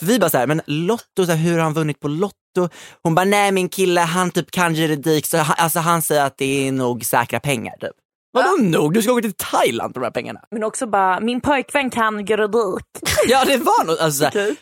[0.00, 2.68] Vi bara så här, men Lotto, så här, hur har han vunnit på Lotto?
[3.02, 6.38] Hon bara, nej min kille han typ kan juridik så han, alltså, han säger att
[6.38, 7.90] det är nog säkra pengar typ.
[8.34, 8.94] Vadå nog?
[8.94, 10.40] Du ska åka till Thailand på de här pengarna.
[10.50, 12.84] men också bara, min pojkvän kan juridik.
[13.28, 14.56] Ja det var något, alltså, såhär,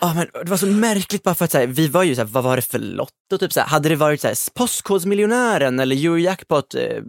[0.00, 2.28] Ja, men det var så märkligt bara för att så här, vi var ju såhär,
[2.28, 3.38] vad var det för lotto?
[3.38, 7.02] Typ, så här, hade det varit så här, Postkodmiljonären eller Eurojackpot eh,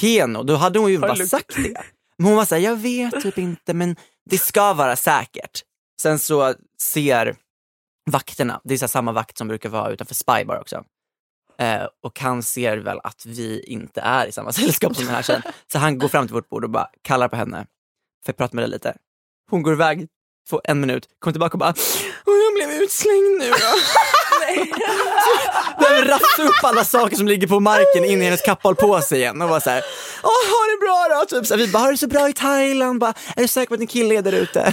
[0.00, 1.82] Keno, då hade hon ju bara sagt det.
[2.18, 3.96] Men hon var såhär, jag vet typ inte men
[4.30, 5.60] det ska vara säkert.
[6.02, 7.36] Sen så ser
[8.10, 10.84] vakterna, det är så samma vakt som brukar vara utanför Spybar också.
[11.60, 15.22] Eh, och han ser väl att vi inte är i samma sällskap som den här
[15.22, 15.42] tjejen.
[15.72, 17.58] Så han går fram till vårt bord och bara kallar på henne.
[18.24, 18.96] Får jag prata med dig lite?
[19.50, 20.06] Hon går iväg,
[20.48, 21.74] får en minut, kommer tillbaka och bara
[22.26, 23.56] Åh, jag blev utslängd nu då.
[25.80, 29.48] Behöver rafsa upp alla saker som ligger på marken in i hennes kapphållpåse igen och
[29.48, 29.82] bara såhär,
[30.22, 31.26] Åh, ha det bra då.
[31.26, 33.00] Typ så här, vi bara, har det så bra i Thailand?
[33.00, 34.72] Bara, är du säker på att din kille är där ute?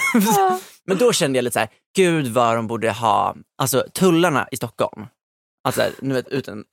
[0.88, 4.58] Men då kände jag lite så här, gud vad de borde ha, alltså tullarna i
[4.58, 5.06] Stockholm,
[5.64, 6.64] alltså nu vet, utan,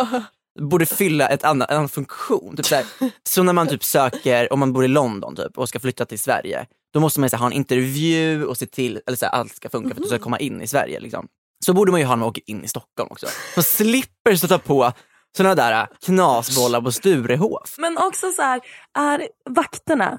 [0.60, 2.56] borde fylla ett annat, en annan funktion.
[2.56, 2.84] Typ så, här,
[3.28, 6.18] så när man typ söker, om man bor i London typ, och ska flytta till
[6.18, 9.32] Sverige, då måste man så här, ha en intervju och se till, eller så här,
[9.32, 11.00] allt ska funka för att du ska komma in i Sverige.
[11.00, 11.28] Liksom.
[11.64, 13.26] Så borde man ju ha när man åker in i Stockholm också.
[13.56, 14.92] Man slipper stöta på
[15.36, 17.74] sådana där knasbollar på Sturehof.
[17.78, 18.60] Men också så här,
[18.98, 20.18] är vakterna,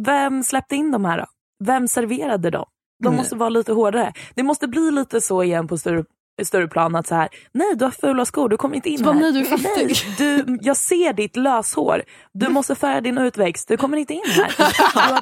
[0.00, 1.26] vem släppte in de här då?
[1.64, 2.66] Vem serverade dem?
[3.02, 3.18] De Nej.
[3.18, 4.12] måste vara lite hårdare.
[4.34, 6.04] Det måste bli lite så igen på större,
[6.44, 9.04] större plan att så här, nej du har fula skor, du kommer inte in Så
[9.04, 9.20] bara, här.
[9.20, 9.96] nej, du är fattig.
[10.18, 14.22] Nej, du, jag ser ditt löshår, du måste färga din utväxt, du kommer inte in
[14.26, 14.54] här.
[14.94, 15.20] Har,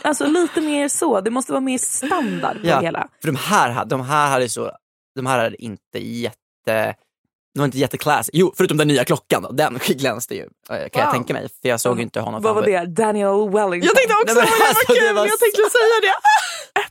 [0.08, 2.76] alltså lite mer så, det måste vara mer standard på Ja.
[2.80, 3.08] det hela.
[3.20, 4.72] För de här, de här hade så,
[5.14, 6.94] de här hade inte jätte,
[7.54, 8.30] de var inte jätteclassy.
[8.34, 11.12] Jo, förutom den nya klockan då, den glänste ju, eh, kan jag Wow.
[11.12, 11.48] tänka mig.
[11.62, 12.84] För jag såg ju inte honom Vad var det?
[12.86, 13.82] Daniel Wellington?
[13.90, 16.14] Jag tänkte också Nej, men det, alltså, vad det kul, var jag tänkte säga det.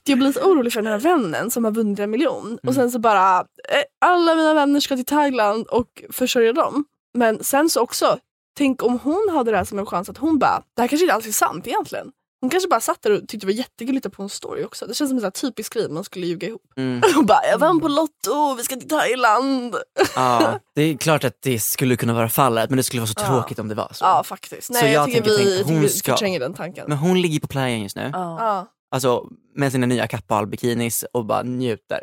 [0.04, 2.60] Jag blir så orolig för den här vännen som har vunnit en miljon Mm.
[2.68, 6.86] och sen så bara, eh, alla mina vänner ska till Thailand och försörja dem.
[7.18, 8.18] Men sen så också,
[8.58, 11.04] tänk om hon hade det här som en chans att hon bara, det här kanske
[11.06, 12.12] inte alls är sant egentligen.
[12.42, 14.86] Hon kanske bara satt där och tyckte det var jättegulligt på en story också.
[14.86, 16.62] Det känns som en sån här typisk grej man skulle ljuga ihop.
[16.78, 17.02] Mm.
[17.16, 19.76] Hon bara, jag vann på Lotto, vi ska till Thailand.
[20.16, 23.14] Ja, det är klart att det skulle kunna vara fallet, men det skulle vara så
[23.18, 23.28] Ja.
[23.28, 24.06] tråkigt om det var så.
[24.06, 24.70] Ja faktiskt.
[24.72, 26.54] Nej, Så jag, jag tycker tänker, vi, tänk, jag tycker hon vi ska- förtränger den
[26.54, 26.86] tanken.
[26.88, 28.68] Men hon ligger på playan just nu, Ja.
[28.91, 31.99] Alltså med sina nya kappahl-bikinis och bara njuter.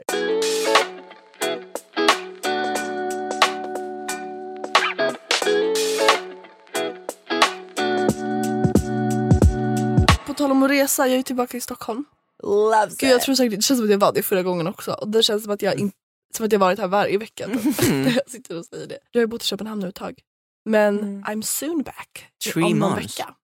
[10.27, 12.05] På tal om att resa, jag är tillbaka i Stockholm.
[12.43, 14.93] Loves Gud, jag tror säkert, det känns som att jag var det förra gången också.
[14.93, 15.93] Och det känns som att jag, in,
[16.37, 17.47] som att jag varit här varje vecka.
[17.91, 18.99] När jag sitter och säger det.
[19.11, 20.19] Jag har bott i Köpenhamn nu ett tag.
[20.65, 21.23] Men Mm.
[21.25, 22.27] I'm soon back.
[22.53, 23.19] Three om någon months.
[23.21, 23.35] vecka.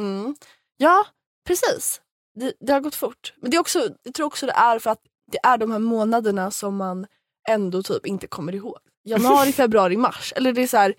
[0.00, 0.36] Mm.
[0.76, 1.04] Ja,
[1.46, 2.00] precis.
[2.34, 3.32] Det, det har gått fort.
[3.42, 5.00] Men det är också, jag tror också det är för att
[5.32, 7.06] det är de här månaderna som man
[7.48, 8.78] ändå typ inte kommer ihåg.
[9.04, 10.32] Januari, februari, mars.
[10.36, 10.94] Eller det är så här,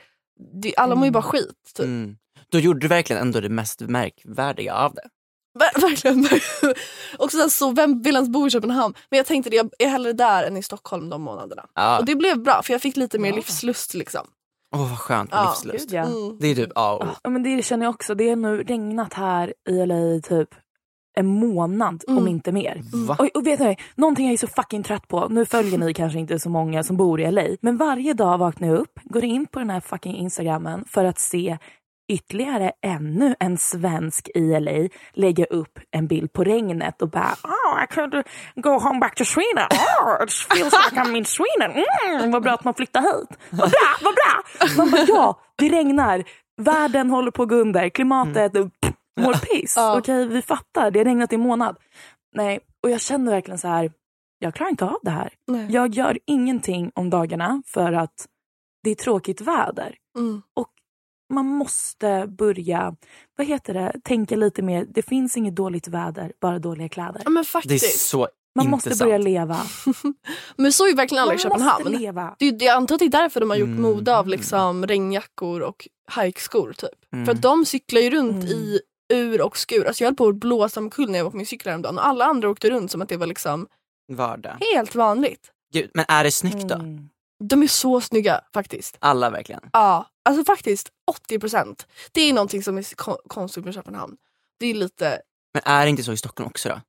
[0.62, 1.72] det, alla mår ju bara skit.
[1.76, 1.86] Typ.
[1.86, 2.18] Mm.
[2.50, 5.10] Då gjorde du verkligen ändå det mest märkvärdiga av det.
[5.60, 6.28] Ver- verkligen.
[7.18, 8.94] också så, så vem vill ens bo i Köpenhamn?
[9.10, 11.66] Men jag tänkte det, jag är hellre där än i Stockholm de månaderna.
[11.74, 12.00] Ja.
[12.00, 13.36] Och det blev bra för jag fick lite mer Ja.
[13.36, 14.28] livslust liksom.
[14.76, 15.90] Åh vad skönt med Ja, livslust.
[15.90, 16.04] Gud, ja.
[16.04, 16.38] Mm.
[16.40, 17.10] Det är typ A och O.
[17.24, 18.16] Ja, men det känner jag också.
[18.16, 20.50] Det har nu regnat här i LA i typ
[21.16, 22.28] en månad om Mm.
[22.28, 22.82] inte mer.
[23.20, 25.28] Och, och vet ni, någonting jag är så fucking trött på.
[25.30, 27.44] Nu följer ni kanske inte så många som bor i LA.
[27.62, 31.20] Men varje dag vaknar jag upp, går in på den här fucking instagrammen för att
[31.20, 31.58] se
[32.12, 37.84] ytterligare ännu en svensk i LA lägga upp en bild på regnet och bara oh,
[37.84, 38.24] I could
[38.56, 39.68] go home back to Sweden.
[39.72, 41.84] Oh, it feels like I'm in Sweden.
[42.10, 43.40] Mm, vad bra att man flyttar hit.
[43.50, 44.68] Vad bra, vad bra.
[44.78, 46.24] Man bara, ja, det regnar.
[46.62, 47.90] Världen håller på att gå under.
[47.90, 49.74] Klimatet pff, mår piss.
[49.76, 49.98] Ja.
[49.98, 50.92] Okej, vi fattar.
[50.92, 51.78] Det har regnat i en månad.
[52.36, 53.92] Nej, och jag känner verkligen så här.
[54.40, 55.34] Jag klarar inte av det här.
[55.48, 55.68] Nej.
[55.72, 58.28] Jag gör ingenting om dagarna för att
[58.84, 59.96] det är tråkigt väder.
[60.18, 60.42] Mm.
[61.34, 62.96] Man måste börja,
[63.38, 64.86] vad heter det, tänka lite mer.
[64.90, 67.22] Det finns inget dåligt väder, bara dåliga kläder.
[67.24, 68.08] Ja men Det är faktiskt.
[68.10, 68.18] så
[68.56, 69.58] Man inte måste börja leva.
[70.56, 71.84] Men så är ju verkligen alla i Man Köpenhamn.
[71.84, 72.36] måste leva.
[72.40, 73.82] Det jag antar att det är därför de har gjort Mm.
[73.82, 77.14] mode av liksom regnjackor och hajkskor typ.
[77.14, 77.26] Mm.
[77.26, 78.48] För att de cyklar ju runt Mm.
[78.48, 78.80] i
[79.14, 79.86] ur och skur.
[79.86, 82.08] Alltså jag höll på att blåsa omkull när jag var på min cykel häromdagen och
[82.08, 83.68] alla andra åkte runt som att det var liksom
[84.12, 84.58] Vardag.
[84.76, 85.52] helt vanligt.
[85.74, 86.76] Gud, men är det snyggt då?
[86.76, 87.10] Mm.
[87.44, 88.98] De är så snygga faktiskt.
[89.00, 89.62] Alla verkligen.
[89.74, 90.90] Ja, alltså faktiskt
[91.30, 91.86] 80%.
[92.12, 94.18] Det är någonting som är kon- konstigt med Köpenhamn.
[94.60, 95.22] Det är lite,
[95.54, 96.82] Men är det inte så i Stockholm också då?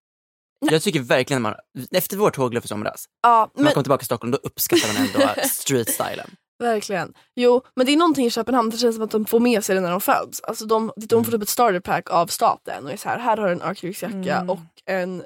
[0.61, 0.73] Nej.
[0.73, 1.55] Jag tycker verkligen man,
[1.93, 4.97] efter vår tågluff i somras, ja när man kom tillbaka till Stockholm, då uppskattar man
[4.97, 6.31] ändå street-stylen.
[6.59, 7.15] Verkligen.
[7.37, 9.75] Jo men det är någonting i Köpenhamn, det känns som att de får med sig
[9.75, 10.41] det när de föds.
[10.41, 13.37] Alltså de, de får typ ett starter pack av staten och är så här, här
[13.37, 14.51] har du en Arc'teryx-jacka Mm.
[14.51, 15.25] och en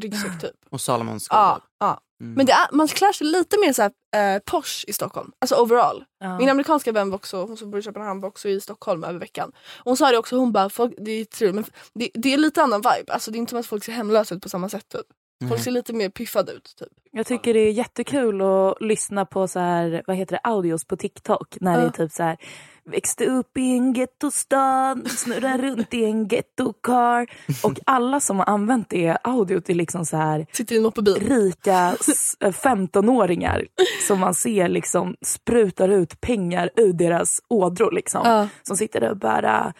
[0.00, 0.54] ryggsäck typ.
[0.70, 1.38] Och Salomons skor.
[1.38, 2.00] Ja, ja.
[2.20, 2.34] Mm.
[2.34, 3.92] Men det är, man klär sig lite mer så här,
[4.36, 5.30] eh, posh i Stockholm.
[5.38, 6.04] Alltså overall.
[6.20, 6.38] Ja.
[6.38, 9.18] Min amerikanska vän var också, hon som bor i Köpenhamn var också i Stockholm över
[9.18, 9.52] veckan.
[9.84, 11.64] Hon sa det också, hon bara, folk, det, är true, men
[11.94, 13.12] det, det är lite annan vibe.
[13.12, 14.88] Alltså, det är inte som att folk ser hemlösa ut på samma sätt.
[14.88, 15.06] Typ.
[15.40, 15.60] Folk Nej.
[15.60, 16.74] ser lite mer piffade ut.
[16.78, 16.88] Typ.
[17.12, 20.96] Jag tycker det är jättekul att lyssna på så här, vad heter det, audios på
[20.96, 21.56] TikTok.
[21.60, 22.36] När det är typ så här,
[22.84, 27.26] växte upp i en gettostad, snurrar runt i en gettocar.
[27.62, 31.14] Och alla som har använt det audiot är liksom så här Sitter i en moppebil.
[31.28, 33.66] rika s- eh, 15-åringar
[34.08, 37.92] som man ser liksom sprutar ut pengar ur deras ådror.
[37.92, 38.20] Liksom.
[38.24, 38.48] Ja.
[38.62, 39.72] Som sitter där och bara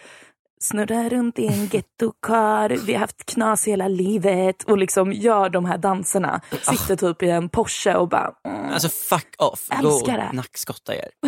[0.61, 5.65] snurrar runt i en gettokar, vi har haft knas hela livet och liksom gör de
[5.65, 6.41] här danserna.
[6.63, 10.27] Sitter typ i en Porsche och bara mm, Alltså fuck off, gå Älskar det.
[10.29, 11.09] och nackskotta er.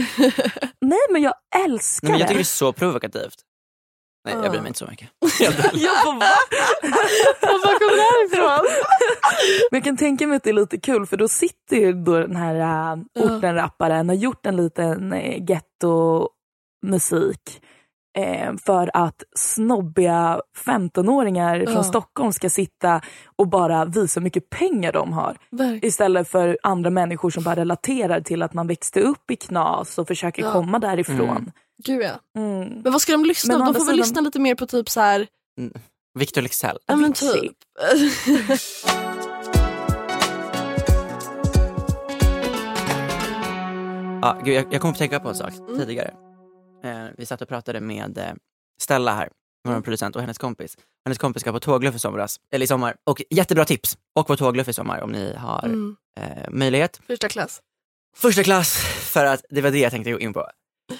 [0.80, 3.34] nej men jag älskar Nej, men jag tycker det är så provokativt.
[4.24, 5.08] Nej jag bryr mig inte så mycket.
[5.40, 5.52] Jag
[6.04, 6.26] bara, va?
[7.42, 8.66] Var kom det här ifrån?
[9.70, 12.18] Men jag kan tänka mig att det är lite kul för då sitter ju då
[12.18, 17.62] den här uh, ortenrapparen har gjort en liten uh, getto-musik
[18.18, 21.72] eh, för att snobbiga 15-åringar Ja.
[21.72, 23.00] från Stockholm ska sitta
[23.36, 25.36] och bara visa hur mycket pengar de har.
[25.50, 25.84] Verkligen.
[25.84, 30.08] Istället för andra människor som bara relaterar till att man växte upp i knas och
[30.08, 30.52] försöker Ja.
[30.52, 31.50] komma därifrån.
[31.86, 32.40] Gud ja.
[32.40, 32.68] Mm.
[32.68, 33.64] Men vad ska de lyssna på?
[33.64, 35.26] De får väl lyssna lite mer på typ så här.
[36.18, 36.78] Victor Leksell.
[36.86, 37.52] Ja men typ.
[44.22, 45.78] Ja, gud, jag, jag kom att tänka på en sak Mm.
[45.80, 46.14] tidigare.
[46.82, 48.32] Eh, vi satt och pratade med eh,
[48.82, 49.28] Stella här,
[49.64, 49.82] vår Mm.
[49.82, 50.76] producent och hennes kompis.
[51.04, 52.96] Hennes kompis ska på tågluff i somras, eller i sommar.
[53.04, 53.98] Och jättebra tips!
[54.14, 55.96] Och på tågluff i sommar om ni har mm.
[56.16, 57.00] eh, möjlighet.
[57.06, 57.60] Första klass.
[58.16, 58.76] Första klass,
[59.12, 60.46] för att det var det jag tänkte gå in på.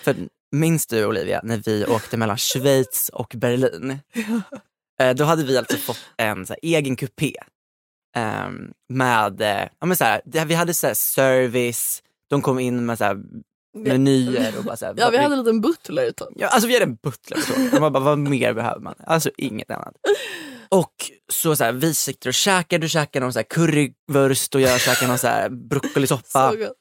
[0.03, 0.17] För
[0.53, 3.99] minns du Olivia, när vi åkte mellan Schweiz och Berlin?
[5.01, 7.35] Eh, då hade vi alltså fått en så här, egen kupé.
[8.17, 12.87] ehm, med, eh, ja men så här, vi hade så här, service, de kom in
[12.87, 13.23] med så här,
[13.75, 16.29] menyer och bara så här, Ja vi hade en liten butler typ.
[16.37, 17.73] Ja, alltså vi hade en butler på tåget.
[17.73, 18.95] De bara, vad mer behöver man?
[19.07, 19.95] Alltså inget annat.
[20.69, 20.93] Och
[21.33, 24.81] så, så här, vi sitter och käkar, du käkar någon så här currywurst och jag
[24.81, 26.77] käkar någon så här broccolisoppa, Så gott.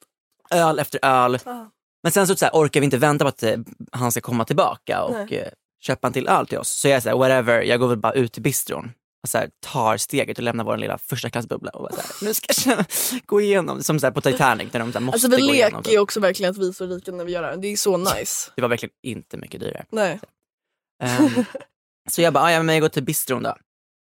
[0.50, 1.38] öl efter öl.
[1.44, 1.70] Ja.
[2.02, 3.56] Men sen så, så här, orkar vi inte vänta på att eh,
[3.92, 5.38] han ska komma tillbaka och Nej.
[5.38, 5.48] eh,
[5.80, 6.68] köpa en till öl till oss.
[6.68, 8.92] Så jag säger whatever, jag går väl bara ut till bistron
[9.28, 12.34] så här, tar steget och lämnar vår lilla första klassbubbla och bara så här, nu
[12.34, 12.84] ska jag
[13.26, 15.54] gå igenom, som så här, på Titanic när de så här, måste Alltså vi gå
[15.54, 15.80] igenom.
[15.80, 17.56] leker ju också verkligen att vi är så rika när vi gör det här.
[17.56, 18.50] Det är så nice.
[18.56, 19.84] Det var verkligen inte mycket dyrare.
[19.90, 20.20] Nej.
[21.02, 21.44] Ehm,
[22.10, 23.56] så jag bara, "Ah, ja, men jag går till bistron då.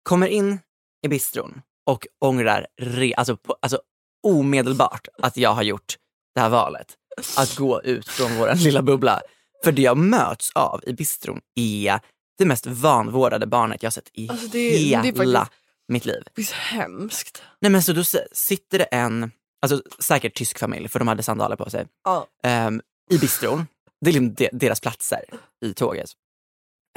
[0.02, 0.58] Kommer in
[1.06, 3.80] i bistron och ångrar re- alltså, på, alltså
[4.26, 5.96] omedelbart att jag har gjort
[6.34, 6.86] det här valet.
[7.36, 9.20] Att gå ut från vår lilla bubbla.
[9.64, 12.00] För det jag möts av i bistron är
[12.40, 16.22] det mest vanvårdade barnet jag sett i Alltså, det är- det hela faktiskt- mitt liv.
[16.46, 17.42] Så hemskt.
[17.60, 19.30] Nej men så då sitter det en,
[19.62, 22.26] alltså säkert tysk familj för de hade sandaler på sig, Ja.
[22.42, 23.66] ehm, i bistron.
[24.00, 25.20] Det är liksom de, deras platser
[25.64, 26.10] i tåget.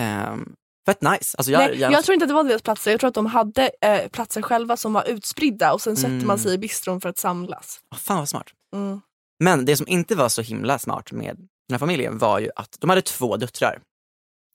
[0.02, 1.38] Um, fett nice.
[1.38, 2.92] Alltså jag, Nej, jag, jag tror inte att det var deras platser.
[2.92, 6.28] Jag tror att de hade eh, platser själva som var utspridda och sen sätter Mm.
[6.28, 7.80] man sig i bistron för att samlas.
[7.92, 8.48] Åh, fan vad smart.
[8.76, 9.02] Mm.
[9.40, 12.78] Men det som inte var så himla smart med den här familjen var ju att
[12.80, 13.80] de hade två döttrar.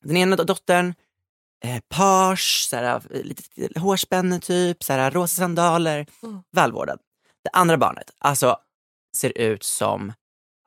[0.04, 0.94] Den ena dottern,
[1.64, 6.42] eh, page, såhär, lite hårspänne typ, såhär, rosa sandaler, Mm.
[6.52, 6.98] välvårdad.
[7.44, 8.56] Det andra barnet, alltså
[9.16, 10.12] ser ut som,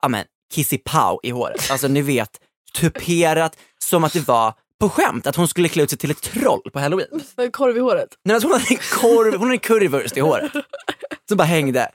[0.01, 1.71] ja men, Kissy Pau i håret.
[1.71, 2.29] Alltså ni vet,
[2.79, 6.21] tuperat som att det var på skämt att hon skulle klä ut sig till ett
[6.21, 7.21] troll på halloween.
[7.37, 8.17] Med korv i håret.
[8.23, 10.51] Nej, alltså hon hade en korv, hon hade en currywurst i håret.
[11.27, 11.91] Som bara hängde.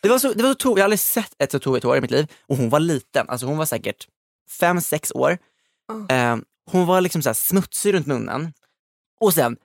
[0.00, 1.96] Det var så, det var så tog, jag har aldrig sett ett så tovigt hår
[1.96, 2.26] i mitt liv.
[2.46, 4.08] Och hon var liten, alltså hon var säkert
[4.60, 5.38] fem, sex år.
[6.08, 6.36] Eh,
[6.70, 8.52] hon var liksom så här smutsig runt munnen.
[9.20, 9.56] Och sen,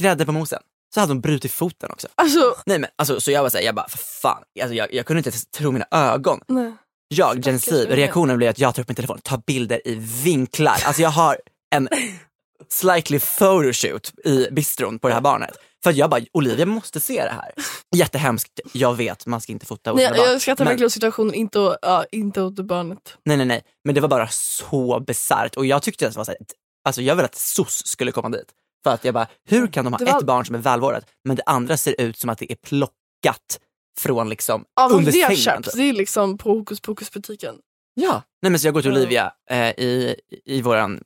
[0.00, 0.62] grädde på mosen,
[0.94, 2.08] så hade hon brutit foten också.
[2.14, 4.42] Alltså, Nej men alltså, så jag var såhär, jag bara, för fan.
[4.60, 6.40] Alltså, jag, jag kunde inte ens tro mina ögon.
[6.48, 6.72] nej.
[7.14, 7.58] Jag, unge.
[7.96, 10.82] reaktionen blev att jag tar upp min telefon, tar bilder i vinklar.
[10.84, 11.38] Alltså jag har
[11.74, 11.88] en
[12.68, 15.50] slightly photoshoot i bistron på det här barnet.
[15.84, 17.52] För jag bara, Olivia måste se det här.
[17.96, 20.16] Jättehemskt, jag vet, man ska inte fota Nej, barn.
[20.18, 23.16] jag skrattar verkligen åt situationen, inte, ja, inte åt barnet.
[23.24, 26.24] Nej nej nej, men det var bara så bisarrt och jag tyckte att det var
[26.24, 26.38] så här,
[26.84, 28.46] alltså jag vill att SOS skulle komma dit.
[28.84, 31.36] För att jag bara, hur kan de ha var- ett barn som är välvårdat men
[31.36, 33.60] det andra ser ut som att det är plockat
[33.98, 35.36] från liksom Ja, under sängen.
[35.36, 35.74] köpt, typ.
[35.74, 37.54] det är liksom på hokus pokus butiken.
[37.94, 38.22] Ja.
[38.42, 38.90] Nej men så jag går till.
[38.90, 41.00] Olivia eh, i, i våran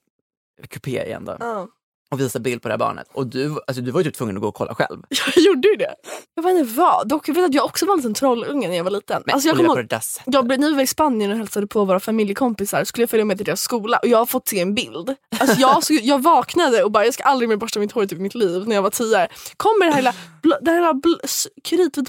[0.69, 1.69] kupé igen då Ja.
[2.11, 4.37] Och visar bild på det här barnet och du, alltså, du var ju typ tvungen
[4.37, 5.03] att gå och kolla själv.
[5.35, 5.95] Jag gjorde ju det.
[6.35, 8.77] Jag vet inte vad, dock jag vet att jag också var en liten trollunge när
[8.77, 9.23] jag var liten.
[9.27, 11.67] Men alltså, jag på ihåg, det jag, blev- när vi var i Spanien och hälsade
[11.67, 14.61] på våra familjekompisar skulle jag följa med till deras skola och jag har fått se
[14.61, 15.15] en bild.
[15.39, 18.09] Alltså jag, så, jag vaknade och bara jag ska aldrig mer borsta mitt hår i
[18.09, 19.29] typ mitt liv när jag var tio.
[19.57, 20.15] Kommer den här lilla,
[20.61, 20.95] den här lilla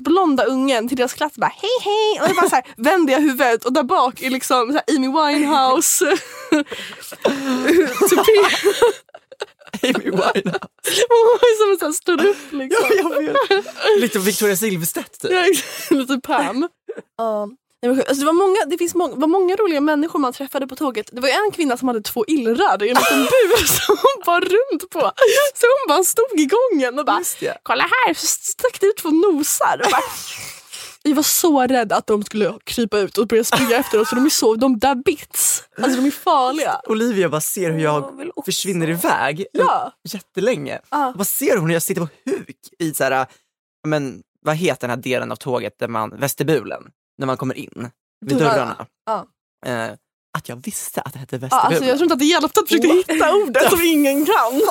[0.01, 3.13] blonda ungen till deras klass och bara hej hej och jag bara så här, vänder
[3.13, 6.05] jag huvudet och där bak är liksom så här Amy Winehouse
[8.09, 8.67] tupé.
[9.83, 10.67] Amy Winehouse.
[11.09, 12.85] Hon var ju som en sån här stod upp liksom.
[12.97, 13.65] jag vet.
[13.99, 15.31] Lite Victoria Silvstedt typ.
[15.31, 15.43] Ja.
[15.97, 16.67] Lite Pam.
[17.17, 17.49] Ja.
[17.85, 18.09] Sjukt.
[18.09, 21.09] alltså, det var många, det finns många, var många roliga människor man träffade på tåget.
[21.11, 24.41] Det var en kvinna som hade två illrar i en liten bur som hon bar
[24.41, 25.11] runt på.
[25.53, 27.21] Så hon bara stod i gången och bara.
[27.63, 29.81] “kolla här” så stack det ut två nosar.
[31.07, 34.15] Jag var så rädd att de skulle krypa ut och börja springa efter oss för
[34.15, 35.63] de är så, de där bits.
[35.81, 36.81] Alltså de är farliga.
[36.87, 39.91] Olivia bara ser hur Jag jag försvinner iväg Ja.
[40.03, 40.79] jättelänge.
[40.91, 43.25] Jag bara ser hon hur jag sitter på huk i så här,
[43.87, 46.83] men vad heter den här delen av tåget där man, vestibulen,
[47.17, 47.89] när man kommer in
[48.25, 48.53] vid Dörrarna.
[48.55, 48.85] dörrarna.
[49.05, 49.27] Ja.
[49.65, 49.91] Eh,
[50.37, 51.67] att jag visste att det hette Ja, vestibulen.
[51.67, 54.33] alltså, jag tror inte att det hjälpte att försöka hitta ordet som ingen kan.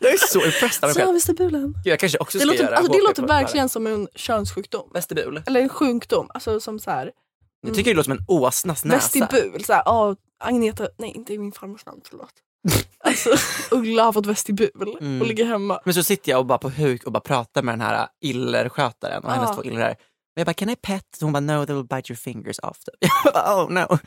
[0.00, 1.72] jag är så impressed av mig Så själv.
[1.84, 4.90] Jag kanske också Det ska låter, göra alltså, det låter verkligen som en könssjukdom.
[4.94, 5.42] Vestibul.
[5.46, 6.30] Eller en sjukdom.
[6.34, 7.10] Alltså som så här,
[7.66, 8.96] Jag tycker det låter som en åsnas näsa.
[8.96, 9.64] vestibul.
[9.64, 12.32] Så här, oh, Agneta, nej inte min farmors namn, förlåt.
[13.04, 13.30] Alltså,
[13.70, 15.20] Uggla har fått vestibul Mm.
[15.20, 15.80] och ligger hemma.
[15.84, 19.24] Men så sitter jag och bara på huk och bara pratar med den här illerskötaren
[19.24, 19.54] och hennes Ja.
[19.54, 19.94] två illrar.
[20.34, 21.04] Jag bara, can I pet?
[21.18, 22.78] Så hon bara, no they will bite your fingers off.
[23.24, 23.98] Jag bara, oh no.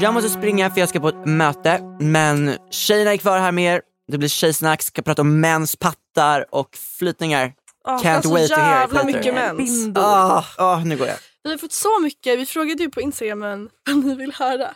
[0.00, 3.74] Jag måste springa för jag ska på ett möte, men tjejerna är kvar här med
[3.74, 3.82] er.
[4.12, 7.52] Det blir tjejsnack, ska prata om mäns pattar och flytningar.
[7.84, 9.18] Ah, Can't alltså wait to hear it jävla later.
[9.18, 9.96] mycket mens.
[9.96, 11.16] Ah, ah, nu går jag.
[11.42, 14.68] Vi har fått så mycket, vi frågade ju på instagramen vad ni vill höra.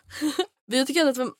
[0.67, 1.31] Vi tycker att det var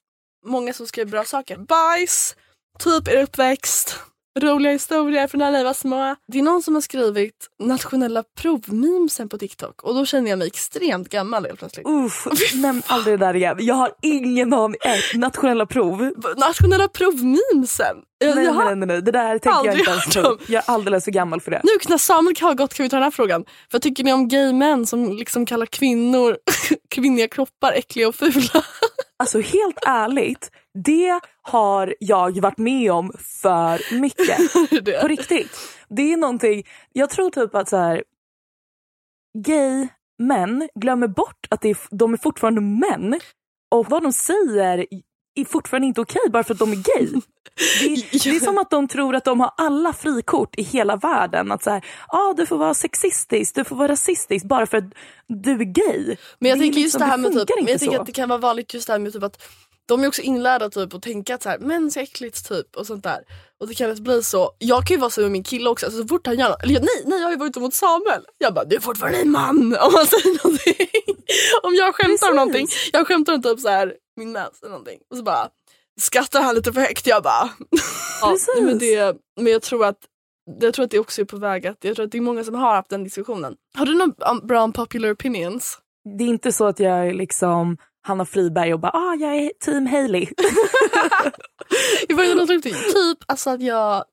[0.47, 1.57] många som skrev bra saker.
[1.57, 2.37] Bajs,
[2.79, 3.99] typ er uppväxt,
[4.41, 6.17] roliga historier från när ni var små.
[6.29, 10.47] Det är någon som har skrivit nationella provmemesen på TikTok och då känner jag mig
[10.47, 11.87] extremt gammal helt plötsligt.
[11.87, 13.57] Uff, nämn aldrig det där igen.
[13.61, 14.77] Jag har ingen aning.
[14.85, 16.13] Äh, nationella prov.
[16.37, 17.97] Nationella provmemesen!
[18.19, 19.03] Jag, Nej, har nej, nej, nej.
[19.03, 20.39] Det där tänker jag inte ens på.
[20.47, 21.61] Jag är alldeles för gammal för det.
[21.65, 23.45] Nu när Samuel har gått kan vi ta den här frågan.
[23.73, 26.37] Vad tycker ni om gay män som liksom kallar kvinnor,
[26.91, 28.33] kvinnliga kroppar äckliga och fula?
[29.23, 30.51] Alltså helt ärligt,
[30.85, 34.39] det har jag varit med om för mycket.
[34.85, 35.01] Det.
[35.01, 35.51] På riktigt.
[35.89, 38.05] Det är någonting, jag tror typ att så här,
[39.39, 43.21] gay män glömmer bort att det är, de är fortfarande män
[43.71, 44.87] och vad de säger
[45.35, 47.21] är fortfarande inte okej bara för att de är gay.
[47.81, 50.97] Det är, det är som att de tror att de har alla frikort i hela
[50.97, 51.53] världen.
[51.53, 54.85] Att så här, ah, du får vara sexistisk, du får vara rasistisk bara för att
[55.29, 56.17] du är gay.
[56.39, 58.01] Men jag Det tänker just liksom- det här med typ, jag tänker så.
[58.01, 59.43] att det kan vara vanligt just det här med typ att
[59.93, 62.87] de är också inlärda typ att tänka att så här, män så äckligt typ och
[62.87, 63.21] sånt där.
[63.61, 64.51] Och det kan lätt bli så.
[64.59, 66.63] Jag kan ju vara så med min kille också, alltså, så fort han gör något,
[66.63, 68.23] eller nej, nej jag har ju varit mot Samuel.
[68.39, 70.89] Jag bara, du är fortfarande en man om man säger någonting.
[71.63, 74.99] om jag skämtar om någonting, jag skämtar om typ så här min näs eller någonting
[75.11, 75.49] och så bara
[76.01, 77.07] skrattar han lite för högt.
[77.07, 77.51] Jag bara,
[78.21, 79.99] ja, men, det, men jag tror att
[80.61, 82.45] jag tror att det också är på väg att, jag tror att det är många
[82.45, 83.57] som har haft den diskussionen.
[83.75, 85.79] Har du några um, bra unpopular opinions?
[86.19, 89.51] Det är inte så att jag är liksom Hanna Friberg och bara ah, jag är
[89.65, 90.29] team Hailey.
[92.17, 94.05] Början av typ, typ alltså att jag,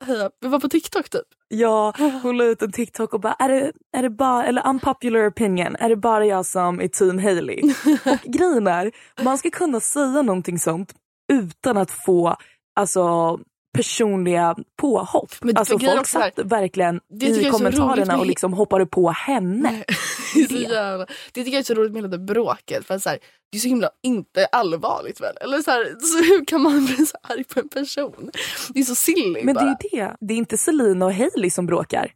[0.42, 1.26] vi var på TikTok typ.
[1.48, 5.30] Jag hon la ut en TikTok och bara är det, är det bara, eller unpopular
[5.30, 7.62] opinion, är det bara jag som är team Hailey?
[8.06, 8.92] och grejen är,
[9.24, 10.94] man ska kunna säga någonting sånt
[11.34, 12.36] utan att få
[12.76, 13.38] alltså
[13.74, 15.32] personliga påhopp.
[15.42, 18.86] Men alltså folk också satt verkligen Det jag i är kommentarerna med- och liksom hoppade
[18.86, 19.84] på henne.
[20.34, 22.86] Det, är jävla, det tycker jag är så roligt med hela det bråket.
[22.88, 23.20] För så här,
[23.52, 25.36] det är så himla inte allvarligt väl?
[25.42, 28.32] Eller så, här, så hur kan man bli så arg på en person?
[28.70, 29.64] Det är så silly Men det bara.
[29.64, 32.12] är ju det, det är inte Selina och Hailey som bråkar.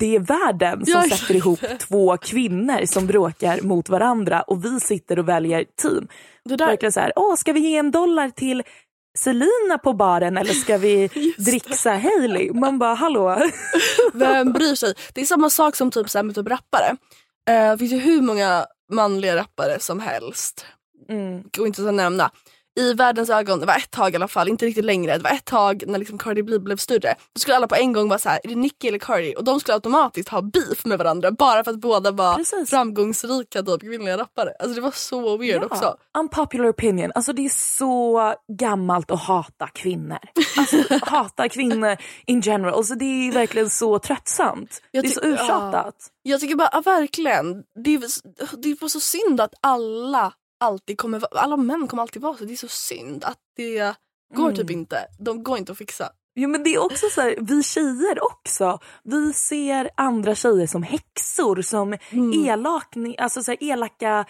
[0.00, 4.80] Det är världen som Ja, sätter ihop två kvinnor som bråkar mot varandra och vi
[4.80, 6.08] sitter och väljer team.
[6.44, 8.62] det där, Verkligen så här, åh ska vi ge en dollar till
[9.18, 11.08] Selina på baren eller ska vi
[11.38, 12.52] dricksa Hailey?
[12.52, 13.42] Man bara hallå?
[14.12, 14.94] Vem bryr sig?
[15.14, 16.96] Det är samma sak som typ, så här, med typ rappare.
[17.50, 20.66] Uh, det finns ju hur många manliga rappare som helst.
[21.08, 21.42] Mm.
[21.56, 22.30] Går inte att nämna.
[22.78, 25.16] I världens ögon, det var ett tag i alla fall, inte riktigt längre.
[25.16, 27.14] Det var ett tag när liksom Cardi B blev större.
[27.34, 29.34] Då skulle alla på en gång vara så här, är det Nicki eller Cardi?
[29.36, 32.70] Och de skulle automatiskt ha beef med varandra bara för att båda var Precis.
[32.70, 34.52] framgångsrika typ, kvinnliga rappare.
[34.58, 35.96] Alltså det var så weird också.
[36.18, 40.18] Unpopular opinion, alltså det är så gammalt att hata kvinnor.
[40.56, 44.82] Alltså hata kvinnor in general, alltså det är verkligen så tröttsamt.
[44.90, 45.94] Jag det är så ty- uttjatat.
[46.22, 47.62] Jag tycker bara, ja, verkligen.
[47.84, 48.00] Det är,
[48.62, 52.44] det bara så synd att alla alltid kommer alla män kommer alltid vara så.
[52.44, 53.94] Det är så synd att det
[54.34, 54.56] går Mm.
[54.56, 55.06] typ inte.
[55.18, 56.08] De går inte att fixa.
[56.34, 58.78] Jo men det är också så här, vi tjejer också.
[59.04, 62.44] Vi ser andra tjejer som häxor, som Mm.
[62.46, 64.24] elak, alltså så här, elaka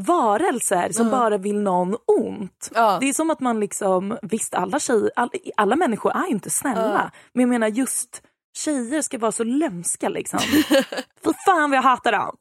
[0.00, 2.70] varelser som bara vill någon ont.
[2.74, 2.98] Ja.
[3.00, 7.10] Det är som att man liksom, visst alla tjejer, all, alla människor är inte snälla.
[7.32, 8.22] Men jag menar just
[8.56, 10.38] tjejer ska vara så lömska liksom.
[11.24, 12.36] För fan vad jag hatar dem.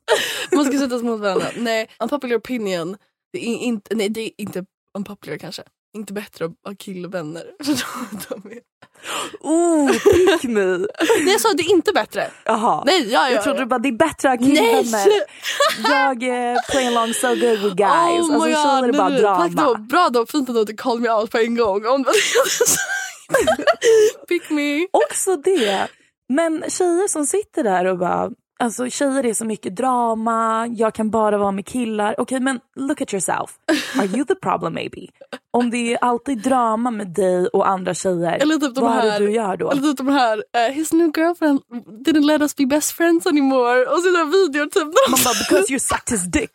[0.55, 1.45] Man ska sätta sig mot varandra.
[1.57, 2.97] Nej, unpopular opinion.
[3.33, 4.65] Det är inte, nej, det är inte
[4.97, 5.63] unpopular kanske.
[5.95, 7.43] Inte bättre att ha killvänner.
[8.29, 8.59] De är...
[9.41, 10.65] Oh, pick me.
[10.77, 10.87] Nej
[11.27, 12.31] jag sa det är inte bättre.
[12.45, 12.83] Jaha.
[12.85, 15.07] Nej, ja, ja, Jag trodde du bara det är bättre att ha killvänner.
[15.89, 17.89] Jag eh, play along so good with guys.
[17.89, 19.77] Oh alltså tjejer är bara nej, Tack då, drama.
[19.77, 21.83] bra då, fint att du inte call me out på en gång.
[24.27, 24.87] Pick me.
[24.91, 25.87] Också det.
[26.33, 28.31] Men tjejer som sitter där och bara,
[28.63, 32.15] alltså tjejer är så mycket drama, jag kan bara vara med killar.
[32.17, 33.51] Okej men look at yourself.
[33.99, 35.07] Are you the problem maybe?
[35.51, 39.01] Om det är alltid drama med dig och andra tjejer, Eller typ de vad är
[39.01, 39.71] här, det du gör då?
[39.71, 41.61] Eller typ de här, uh, his new girlfriend
[42.05, 43.85] didn't let us be best friends anymore.
[43.85, 44.83] Och där videor typ.
[45.09, 46.51] Man bara because you sucked his dick.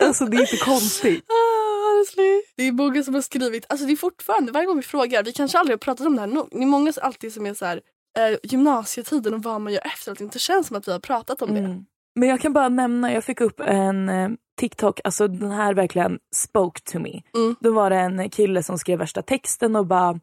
[0.00, 1.24] alltså det är inte konstigt.
[1.28, 2.42] Ah, honestly.
[2.56, 5.32] Det är många som har skrivit, alltså det är fortfarande varje gång vi frågar, vi
[5.32, 6.48] kanske aldrig har pratat om det här nog.
[6.50, 7.80] Det är många alltid som är så här,
[8.18, 10.18] eh, gymnasietiden och vad man gör efteråt.
[10.18, 11.60] Det inte känns som att vi har pratat om det.
[11.60, 11.84] Mm.
[12.14, 16.18] Men jag kan bara nämna, jag fick upp en eh, TikTok, alltså den här verkligen
[16.34, 17.22] spoke to me.
[17.34, 17.56] Mm.
[17.60, 20.20] Då var det en kille som skrev värsta texten och bara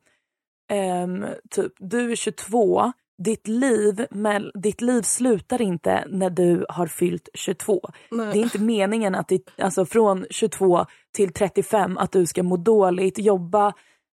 [0.72, 6.88] ehm, typ du är 22, ditt liv, men ditt liv slutar inte när du har
[6.88, 7.89] fyllt 22.
[8.12, 8.34] Nej.
[8.34, 12.58] Det är inte meningen att det, alltså från 22 till 35 att du ska må
[12.58, 13.74] dåligt, jobba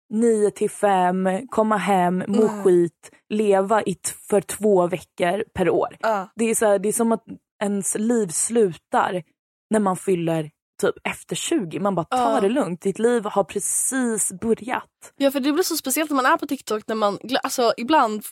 [0.09, 2.63] 9 till 5, komma hem, må Mm.
[2.63, 3.97] skit, leva i
[4.29, 5.97] för två veckor per år.
[5.99, 6.29] Ja.
[6.35, 7.23] Det är, så här, det är som att
[7.63, 9.23] ens liv slutar
[9.69, 10.51] när man fyller
[10.81, 11.79] typ efter 20.
[11.79, 12.41] Man bara ta Ja.
[12.41, 15.13] det lugnt, ditt liv har precis börjat.
[15.17, 18.23] Ja för det blir så speciellt när man är på TikTok när man, alltså ibland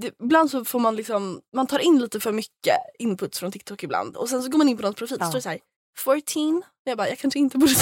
[0.00, 3.82] det, ibland så får man liksom, man tar in lite för mycket input från TikTok
[3.82, 5.26] ibland och sen så går man in på någons profil Ja.
[5.26, 5.58] så står det såhär
[6.04, 6.62] 14.
[6.84, 7.80] Jag bara jag kanske inte borde ta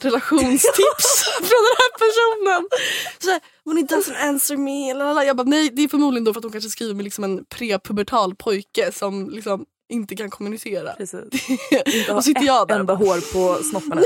[0.00, 2.68] relationstips från den här personen.
[3.18, 4.94] Så här, when it doesn't answer me.
[4.94, 5.24] Lalala.
[5.24, 7.44] Jag bara nej det är förmodligen då för att hon kanske skriver med liksom en
[7.44, 10.92] prepubertal pojke som liksom inte kan kommunicera.
[10.92, 11.50] Precis.
[11.86, 14.02] Inte sitter jag ett där enda hår på snopparna.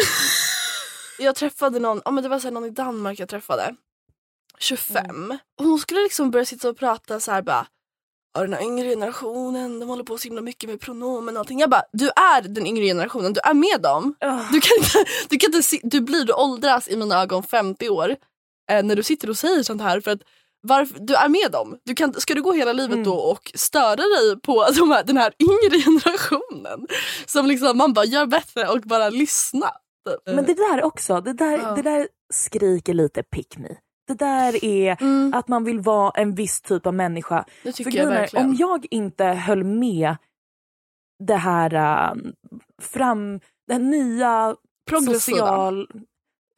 [1.18, 3.74] jag träffade någon, ja men det var så någon i Danmark jag träffade.
[4.58, 5.38] 25.
[5.58, 7.66] Och hon skulle liksom börja sitta och prata så här bara
[8.34, 11.60] Ja, den här yngre generationen, de håller på så himla mycket med pronomen och allting.
[11.60, 14.14] Jag bara, du är den yngre generationen, du är med dem.
[14.52, 17.88] Du kan inte, du kan inte se, du blir, du åldras i mina ögon 50
[17.88, 18.16] år
[18.70, 20.20] eh, när du sitter och säger sånt här för att
[20.62, 21.78] varför, du är med dem.
[21.84, 25.16] Du kan, ska du gå hela livet då och störa dig på de här, den
[25.16, 26.86] här yngre generationen?
[27.26, 29.70] Som liksom man bara gör bättre och bara lyssna.
[30.08, 30.34] Typ.
[30.34, 31.74] Men det där också, det där, Ja.
[31.74, 33.68] det där skriker lite pick me.
[34.10, 35.34] Det där är Mm.
[35.34, 37.44] att man vill vara en viss typ av människa.
[37.62, 38.46] Det För tycker jag grejen är, verkligen.
[38.46, 40.16] om jag inte höll med
[41.24, 42.14] det här äh,
[42.82, 44.56] fram, den nya
[44.90, 45.38] Progressiva.
[45.38, 45.88] social,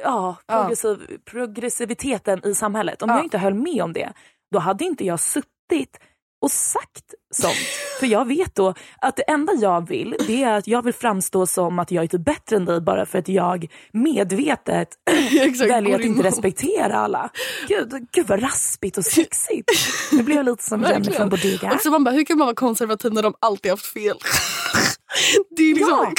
[0.03, 0.63] ja, Ja.
[0.63, 3.03] progressiv, progressiviteten i samhället.
[3.03, 3.17] Om Ja.
[3.17, 4.13] jag inte höll med om det,
[4.53, 5.99] då hade inte jag suttit
[6.41, 7.57] och sagt sånt.
[8.03, 11.47] För jag vet då att det enda jag vill, det är att jag vill framstå
[11.47, 14.89] som att jag är typ bättre än dig bara för att jag medvetet
[15.41, 17.31] Exakt, väljer att inte respektera alla.
[17.69, 19.71] Gud, gud vad raspigt och sexigt.
[20.13, 21.19] Nu blir jag lite som Jenny Verkligen.
[21.19, 21.73] från Bodega.
[21.75, 24.17] Och så man bara, hur kan man vara konservativ när de alltid haft fel?
[25.57, 26.15] det är liksom...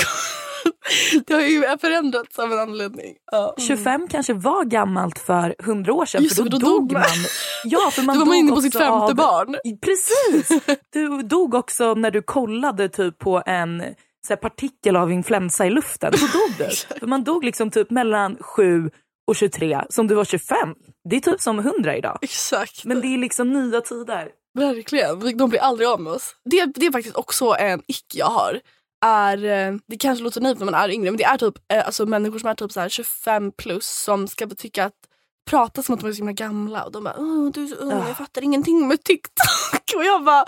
[1.27, 3.15] det har ju förändrats av en anledning.
[3.31, 3.55] Ja.
[3.59, 7.01] 25 kanske var gammalt för 100 år sedan Just för då, då dog man.
[7.01, 7.09] man.
[7.65, 9.55] Ja, för man Då var man inne på sitt femte av- barn.
[9.81, 10.61] Precis!
[10.93, 13.83] Du dog också när du kollade typ på en
[14.27, 16.11] så här, partikel av influensa i luften.
[16.11, 16.75] Då dog du.
[16.99, 18.89] För man dog liksom typ mellan 7
[19.27, 20.57] och 23 som du var 25.
[21.09, 22.17] Det är typ som 100 idag.
[22.21, 22.85] Exakt.
[22.85, 24.27] Men det är liksom nya tider.
[24.59, 25.37] Verkligen.
[25.37, 26.35] De blir aldrig av med oss.
[26.45, 28.59] Det, det är faktiskt också en ick jag har.
[29.05, 31.85] Är, eh, det kanske låter naivt när man är yngre men det är typ eh,
[31.85, 34.93] alltså människor som är typ så här 25 plus som ska tycka att
[35.49, 37.13] prata som att de är så himla gamla och de bara
[37.53, 38.07] du är så ung, Ah.
[38.07, 40.45] jag fattar ingenting med TikTok och jag bara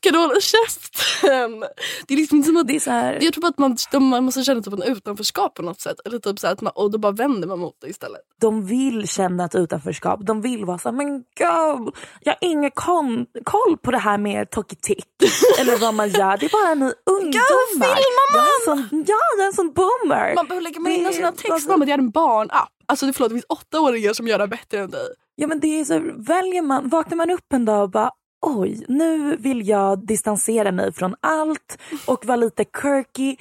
[0.00, 1.60] kan du hålla käften?
[2.06, 3.76] Det är liksom inte som att Det är så här, jag tror bara att man,
[3.92, 6.60] de, man måste känna typ en utanförskap på något sätt eller typ så här att
[6.60, 8.20] man, och då bara vänder man mot det istället.
[8.40, 10.20] de vill känna ett utanförskap.
[10.26, 14.18] De vill vara så här, men gud, jag har ingen kon- koll på det här
[14.18, 15.06] med Tokitik.
[15.60, 16.36] Eller vad man gör.
[16.36, 17.94] Det är bara ni ungdomar.
[17.94, 20.34] filmar Jag är en sån, ja, jag är en sån boomer.
[20.34, 22.68] Man behöver lägga med in Det- sina text, alltså- mamma det är en barnapp.
[22.86, 25.06] Alltså det, förlåt, det finns åttaåringar som gör det bättre än dig.
[25.34, 28.10] Ja, men det är så, väljer man, vaknar man upp en dag och bara
[28.42, 33.36] oj, nu vill jag distansera mig från allt och vara lite quirky.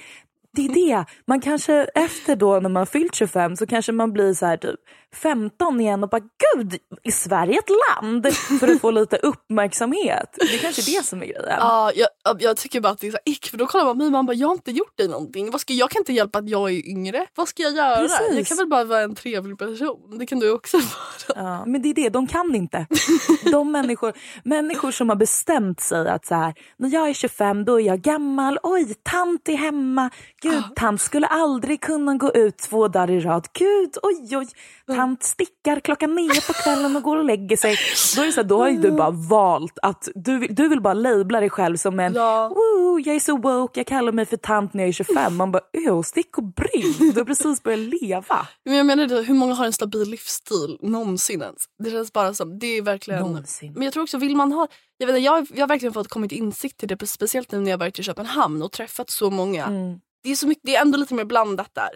[0.53, 1.05] Det är det.
[1.25, 4.79] Man kanske efter då när man fyllt 25 så kanske man blir så här typ
[5.16, 8.34] 15 igen och bara gud, är Sverige ett land?
[8.59, 10.36] För att få lite uppmärksamhet.
[10.39, 11.57] Det är kanske det som är grejen.
[11.59, 12.09] Ja, jag,
[12.39, 14.12] jag tycker bara att det är så ick för då kollar man på mig och
[14.12, 15.51] man bara jag har inte gjort dig någonting.
[15.51, 17.28] Vad ska, jag kan inte hjälpa att jag är yngre.
[17.36, 17.97] Vad ska jag göra?
[17.97, 18.38] Precis.
[18.38, 20.18] Jag kan väl bara vara en trevlig person.
[20.20, 20.78] Det kan du också
[21.36, 21.47] vara.
[21.47, 22.88] Ja, men det är det, de kan inte.
[23.51, 27.82] De människor, människor som har bestämt sig att så här, när jag är 25 då
[27.82, 30.09] är jag gammal, oj tant är hemma,
[30.41, 34.47] gud tant skulle aldrig kunna gå ut två dagar i rad, gud oj oj,
[34.95, 37.75] tant stickar klockan nio på kvällen och går och lägger sig.
[38.15, 40.81] Då, är det så här, då har ju du bara valt att du, du vill
[40.81, 42.47] bara labla dig själv som en, Ja.
[42.49, 45.35] woo, jag är så woke, jag kallar mig för tant när jag är 25.
[45.35, 48.47] Man bara, öh, stick och brinn, du har precis börjat leva.
[48.65, 51.65] Men jag menar det, hur många har en stabil livsstil någonsin ens?
[51.83, 53.19] Det känns bara som, det är verkligen.
[53.21, 53.73] Någonsin.
[53.73, 56.07] Men jag tror också, vill man ha, jag, vet, inte, jag, jag har verkligen fått
[56.07, 59.65] kommit insikt till det, speciellt nu när jag varit i Köpenhamn och träffat så många.
[59.65, 59.99] Mm.
[60.23, 61.89] Det är, så mycket, det är ändå lite mer blandat där.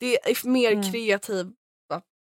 [0.00, 0.92] Det är mer Mm.
[0.92, 1.50] kreativa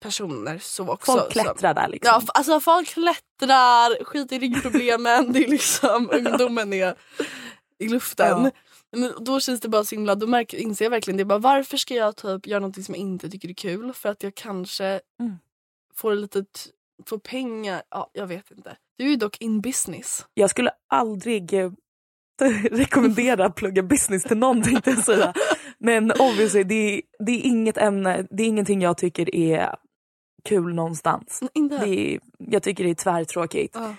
[0.01, 1.13] personer så också.
[1.13, 2.23] Folk klättrar där liksom.
[2.27, 5.33] Ja, alltså folk klättrar, skiter i ryggproblemen.
[5.33, 6.95] det är liksom, ungdomen är
[7.79, 8.45] i luften.
[8.45, 8.51] Ja.
[8.97, 11.25] Men då känns det bara så himla, då märker, inser jag verkligen det.
[11.25, 13.93] Bara, varför ska jag typ göra något som jag inte tycker är kul?
[13.93, 15.37] För att jag kanske Mm.
[15.95, 16.45] får lite
[17.07, 17.83] får pengar.
[17.91, 18.77] Ja, jag vet inte.
[18.99, 20.27] Du är dock in business.
[20.35, 21.71] Jag skulle aldrig eh,
[22.71, 25.35] rekommendera att plugga business till någon tänkte jag säga.
[25.79, 29.77] Men obviously det är, det är inget ämne, det är ingenting jag tycker är
[30.47, 31.43] kul någonstans.
[31.55, 31.79] Inte.
[31.79, 33.75] Det är, jag tycker det är tvärtråkigt.
[33.75, 33.95] Ja.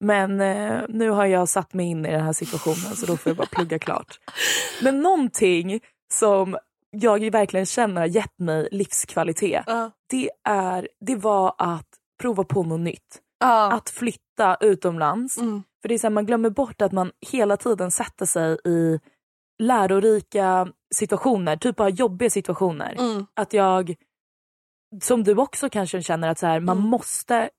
[0.00, 3.30] Men eh, nu har jag satt mig in i den här situationen så då får
[3.30, 4.20] jag bara plugga klart.
[4.82, 5.80] Men någonting
[6.12, 6.56] som
[6.90, 9.64] jag verkligen känner har gett mig livskvalitet.
[9.66, 9.90] Ja.
[10.10, 11.88] Det, är, det var att
[12.20, 13.20] prova på något nytt.
[13.40, 13.72] Ja.
[13.72, 15.38] Att flytta utomlands.
[15.38, 15.62] Mm.
[15.82, 19.00] För det är så här, man glömmer bort att man hela tiden sätter sig i
[19.58, 22.94] lärorika situationer, typ av jobbiga situationer.
[22.98, 23.26] Mm.
[23.34, 23.94] Att jag,
[25.00, 26.88] som du också kanske känner, att så här, man Mm.
[26.90, 27.50] måste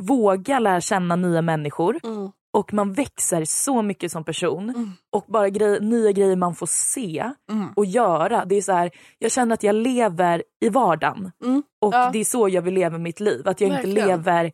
[0.00, 2.30] våga lära känna nya människor Mm.
[2.52, 4.70] och man växer så mycket som person.
[4.70, 4.90] Mm.
[5.12, 7.68] Och bara grej, nya grejer man får se Mm.
[7.76, 8.44] och göra.
[8.44, 11.32] Det är så här, jag känner att jag lever i vardagen.
[11.44, 11.62] Mm.
[11.80, 12.10] Och Ja.
[12.12, 13.48] det är så jag vill leva mitt liv.
[13.48, 14.08] Att jag inte Verkligen.
[14.08, 14.52] lever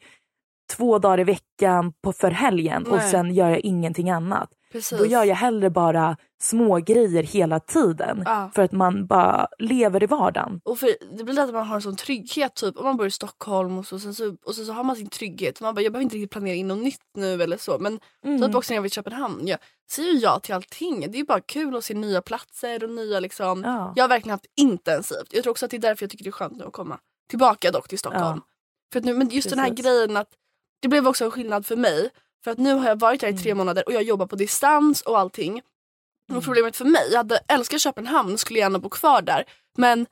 [0.77, 3.11] två dagar i veckan på för helgen och Nej.
[3.11, 4.51] sen gör jag ingenting annat.
[4.73, 4.99] Precis.
[4.99, 8.23] Då gör jag hellre bara små grejer hela tiden.
[8.25, 8.51] Ja.
[8.55, 10.61] För att man bara lever i vardagen.
[10.65, 13.07] Och för, det blir lätt att man har en sån trygghet typ om man bor
[13.07, 15.61] i Stockholm och så, sen så, och så, så har man sin trygghet.
[15.61, 17.79] Man bara, jag behöver inte riktigt planera in något nytt nu eller så.
[17.79, 18.43] Men Mm.
[18.43, 19.47] typ också när jag var i Köpenhamn.
[19.47, 19.59] Jag
[19.91, 21.11] säger ju ja till allting.
[21.13, 23.63] Det är bara kul att se nya platser och nya liksom.
[23.65, 23.93] Ja.
[23.97, 25.29] Jag har verkligen haft intensivt.
[25.31, 26.99] Jag tror också att det är därför jag tycker det är skönt nu att komma
[27.31, 28.41] tillbaka dock till Stockholm.
[28.93, 29.85] För att nu, men just den här Precis.
[29.85, 30.29] grejen att
[30.83, 32.11] det blev också en skillnad för mig.
[32.45, 33.59] För att nu har jag varit här i tre Mm.
[33.59, 35.51] månader och jag jobbar på distans och allting.
[35.51, 36.39] Mm.
[36.39, 39.45] Och problemet för mig, jag hade älskat Köpenhamn och skulle gärna bo kvar där.
[39.79, 40.07] Men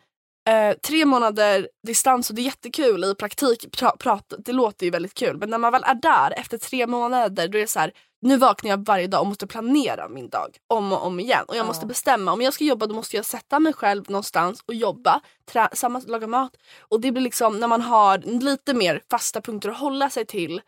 [0.48, 3.76] Eh, tre månader distans och det är jättekul i praktik.
[3.78, 6.86] Pra, prat, det låter ju väldigt kul men när man väl är där efter tre
[6.86, 10.28] månader då är det så här, nu vaknar jag varje dag och måste planera min
[10.28, 11.44] dag om och om igen.
[11.48, 14.62] Och jag måste bestämma, om jag ska jobba då måste jag sätta mig själv någonstans
[14.66, 15.20] och jobba,
[15.50, 16.56] trä, samma, laga mat.
[16.80, 20.60] Och det blir liksom när man har lite mer fasta punkter att hålla sig till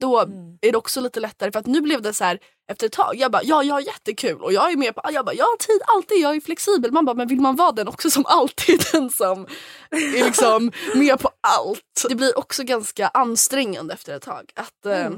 [0.00, 0.20] då
[0.60, 2.38] är det också lite lättare för att nu blev det så här
[2.70, 5.24] efter ett tag, jag bara ja jag har jättekul och jag är med på, jag
[5.24, 6.92] bara jag har tid alltid, jag är flexibel.
[6.92, 9.46] Man bara men vill man vara den också som alltid den som
[9.90, 12.06] är liksom med på allt.
[12.08, 14.50] Det blir också ganska ansträngande efter ett tag.
[14.54, 15.10] Att, eh,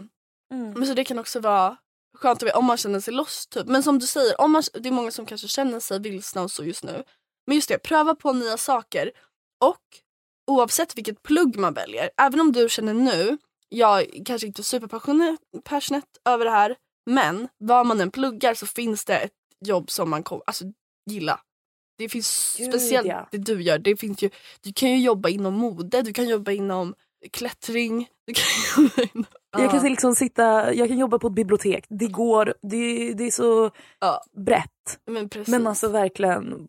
[0.74, 1.76] Men så det kan också vara
[2.18, 3.66] skönt att veta om man känner sig lost typ.
[3.66, 6.50] Men som du säger, om man, det är många som kanske känner sig vilsna och
[6.50, 7.04] så just nu.
[7.46, 9.10] Men just det, pröva på nya saker.
[9.64, 9.82] Och
[10.46, 16.06] oavsett vilket plugg man väljer, även om du känner nu, jag är kanske inte superpassionate
[16.24, 16.76] över det här,
[17.10, 19.32] men vad man än pluggar så finns det ett
[19.66, 20.64] jobb som man kommer alltså,
[21.10, 21.40] gilla.
[21.98, 23.28] Det finns Gud, speciellt ja.
[23.30, 23.78] det du gör.
[23.78, 26.94] Det finns ju, du kan ju jobba inom mode, du kan jobba inom
[27.32, 28.08] klättring.
[28.26, 28.44] Du kan
[28.84, 29.24] jobba inom,
[29.58, 31.84] Jag kan liksom sitta, jag kan jobba på ett bibliotek.
[31.88, 34.22] Det går, det, det är så Ja.
[34.36, 34.98] brett.
[35.10, 35.48] men precis.
[35.48, 36.68] Men alltså verkligen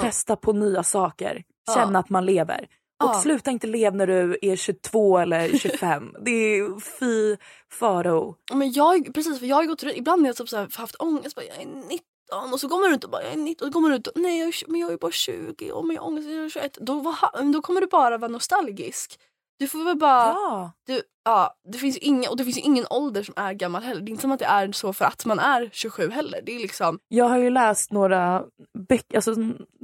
[0.00, 1.44] testa på nya saker.
[1.66, 1.74] Ja.
[1.74, 2.68] Känna att man lever.
[3.04, 3.20] Och Ja.
[3.22, 6.14] sluta inte leva när du är 22 eller 25.
[6.24, 7.36] det är fy
[7.72, 8.34] faro.
[8.54, 11.36] Men jag, precis, för jag har gått ibland när jag typ så här haft ångest,
[11.36, 13.72] bara, jag är 19 och så kommer du runt och bara jag är 19 och
[13.72, 15.96] så kommer du runt och nej jag är, men jag är bara 20 och men
[15.96, 16.78] jag har ångest, jag är 21.
[16.80, 19.18] Då, var, då kommer du bara vara nostalgisk.
[19.58, 20.72] Du får väl bara, Ja.
[20.86, 24.00] du, ja, det finns inga, och det finns ingen ålder som är gammal heller.
[24.00, 26.40] Det är inte som att det är så för att man är 27 heller.
[26.46, 28.44] Det är liksom, Jag har ju läst några
[28.88, 29.34] böcker, alltså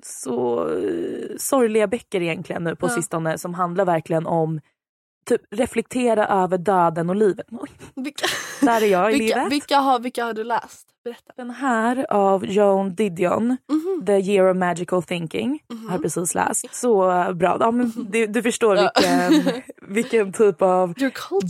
[0.03, 2.91] så eh, sorgliga böcker egentligen nu på Ja.
[2.91, 4.61] sistone som handlar verkligen om
[5.29, 7.47] typ reflektera över döden och livet.
[7.95, 8.27] Vilka,
[8.61, 9.53] där är jag i vilka, livet.
[9.53, 10.89] vilka, har, vilka har du läst?
[11.05, 11.33] Berätta.
[11.37, 14.03] Den här av Joan Didion, Mhm.
[14.07, 16.75] The Year of Magical Thinking, har jag precis läst.
[16.75, 17.57] Så bra.
[17.61, 19.63] Ja, men du, du förstår vilken,
[19.95, 20.95] vilken typ av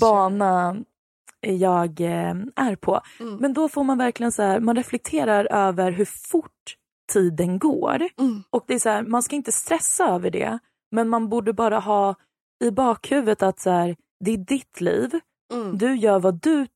[0.00, 0.76] bana
[1.40, 3.00] jag eh, är på.
[3.20, 3.36] Mm.
[3.36, 6.76] Men då får man verkligen så här, man reflekterar över hur fort
[7.12, 8.02] tiden går.
[8.18, 8.42] Mm.
[8.50, 10.58] Och det är så här, man ska inte stressa över det,
[10.90, 12.14] men man borde bara ha
[12.64, 15.20] i bakhuvudet att så här, det är ditt liv,
[15.52, 15.78] Mm.
[15.78, 16.66] du gör vad du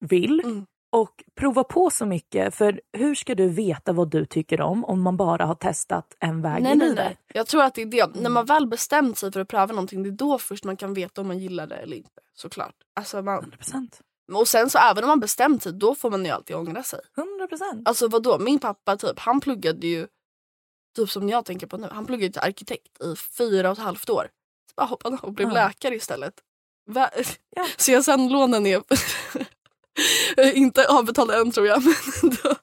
[0.00, 0.66] vill Mm.
[0.92, 2.54] Och prova på så mycket.
[2.54, 6.42] För hur ska du veta vad du tycker om om man bara har testat en
[6.42, 7.04] väg Nej, i nej, livet?
[7.04, 7.16] nej.
[7.34, 8.14] Jag tror att det är det.
[8.20, 10.94] När man väl bestämt sig för att pröva någonting, det är då först man kan
[10.94, 12.20] veta om man gillar det eller inte.
[12.34, 12.74] Såklart.
[12.96, 13.88] Alltså man, 100%.
[14.32, 17.00] och sen så även om man bestämt sig, då får man ju alltid ångra sig.
[17.50, 17.82] 100%.
[17.84, 20.06] Alltså vadå, min pappa typ, han pluggade ju,
[20.96, 24.10] typ som jag tänker på nu, han pluggade till arkitekt i fyra och ett halvt
[24.10, 24.28] år.
[24.70, 25.54] Så bara hoppade han och blev Ja.
[25.54, 26.34] läkare istället.
[26.86, 27.10] Va?
[27.56, 27.66] Ja.
[27.78, 28.82] CSN-lånen är
[30.54, 31.82] inte avbetalda än tror jag.
[32.22, 32.56] Men.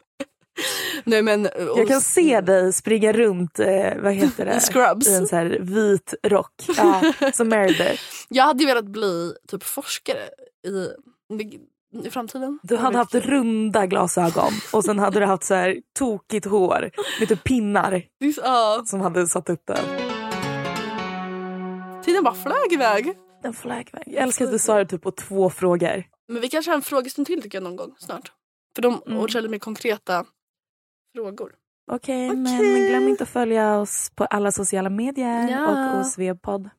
[1.04, 1.50] Nej men...
[1.78, 4.60] Jag kan se dig springa runt, eh, vad heter det?
[4.72, 5.08] Scrubs.
[5.08, 6.54] I en så här vit rock.
[6.78, 8.04] Ja, som Meredith.
[8.30, 10.20] Jag hade ju velat bli typ forskare
[10.68, 10.88] i,
[12.08, 12.60] i framtiden.
[12.64, 17.28] Du hade haft runda glasögon och sen hade du haft så här tokigt hår med
[17.30, 18.04] typ pinnar
[18.44, 19.86] Ja, som hade satt upp den.
[22.04, 23.14] tiden bara flög iväg.
[23.44, 24.04] En flagväg.
[24.06, 26.04] Jag älskar att du sa det typ på två frågor.
[26.30, 28.32] Men vi kanske har en frågestund till tycker jag någon gång snart.
[28.76, 29.26] För de Mm.
[29.26, 30.26] lite mer konkreta
[31.16, 31.56] frågor.
[31.92, 32.36] Okej, Okej.
[32.38, 35.68] men glöm inte att följa oss på alla sociala medier Ja.
[35.68, 36.70] och hos Vebpodd.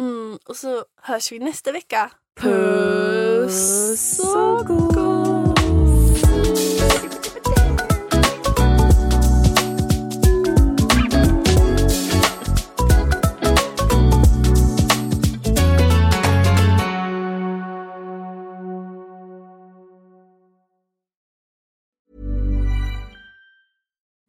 [0.00, 2.10] Mm, och så hörs vi nästa vecka.
[2.40, 5.13] Puss och gos!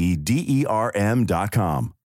[0.00, 1.99] E E D E R M dot com.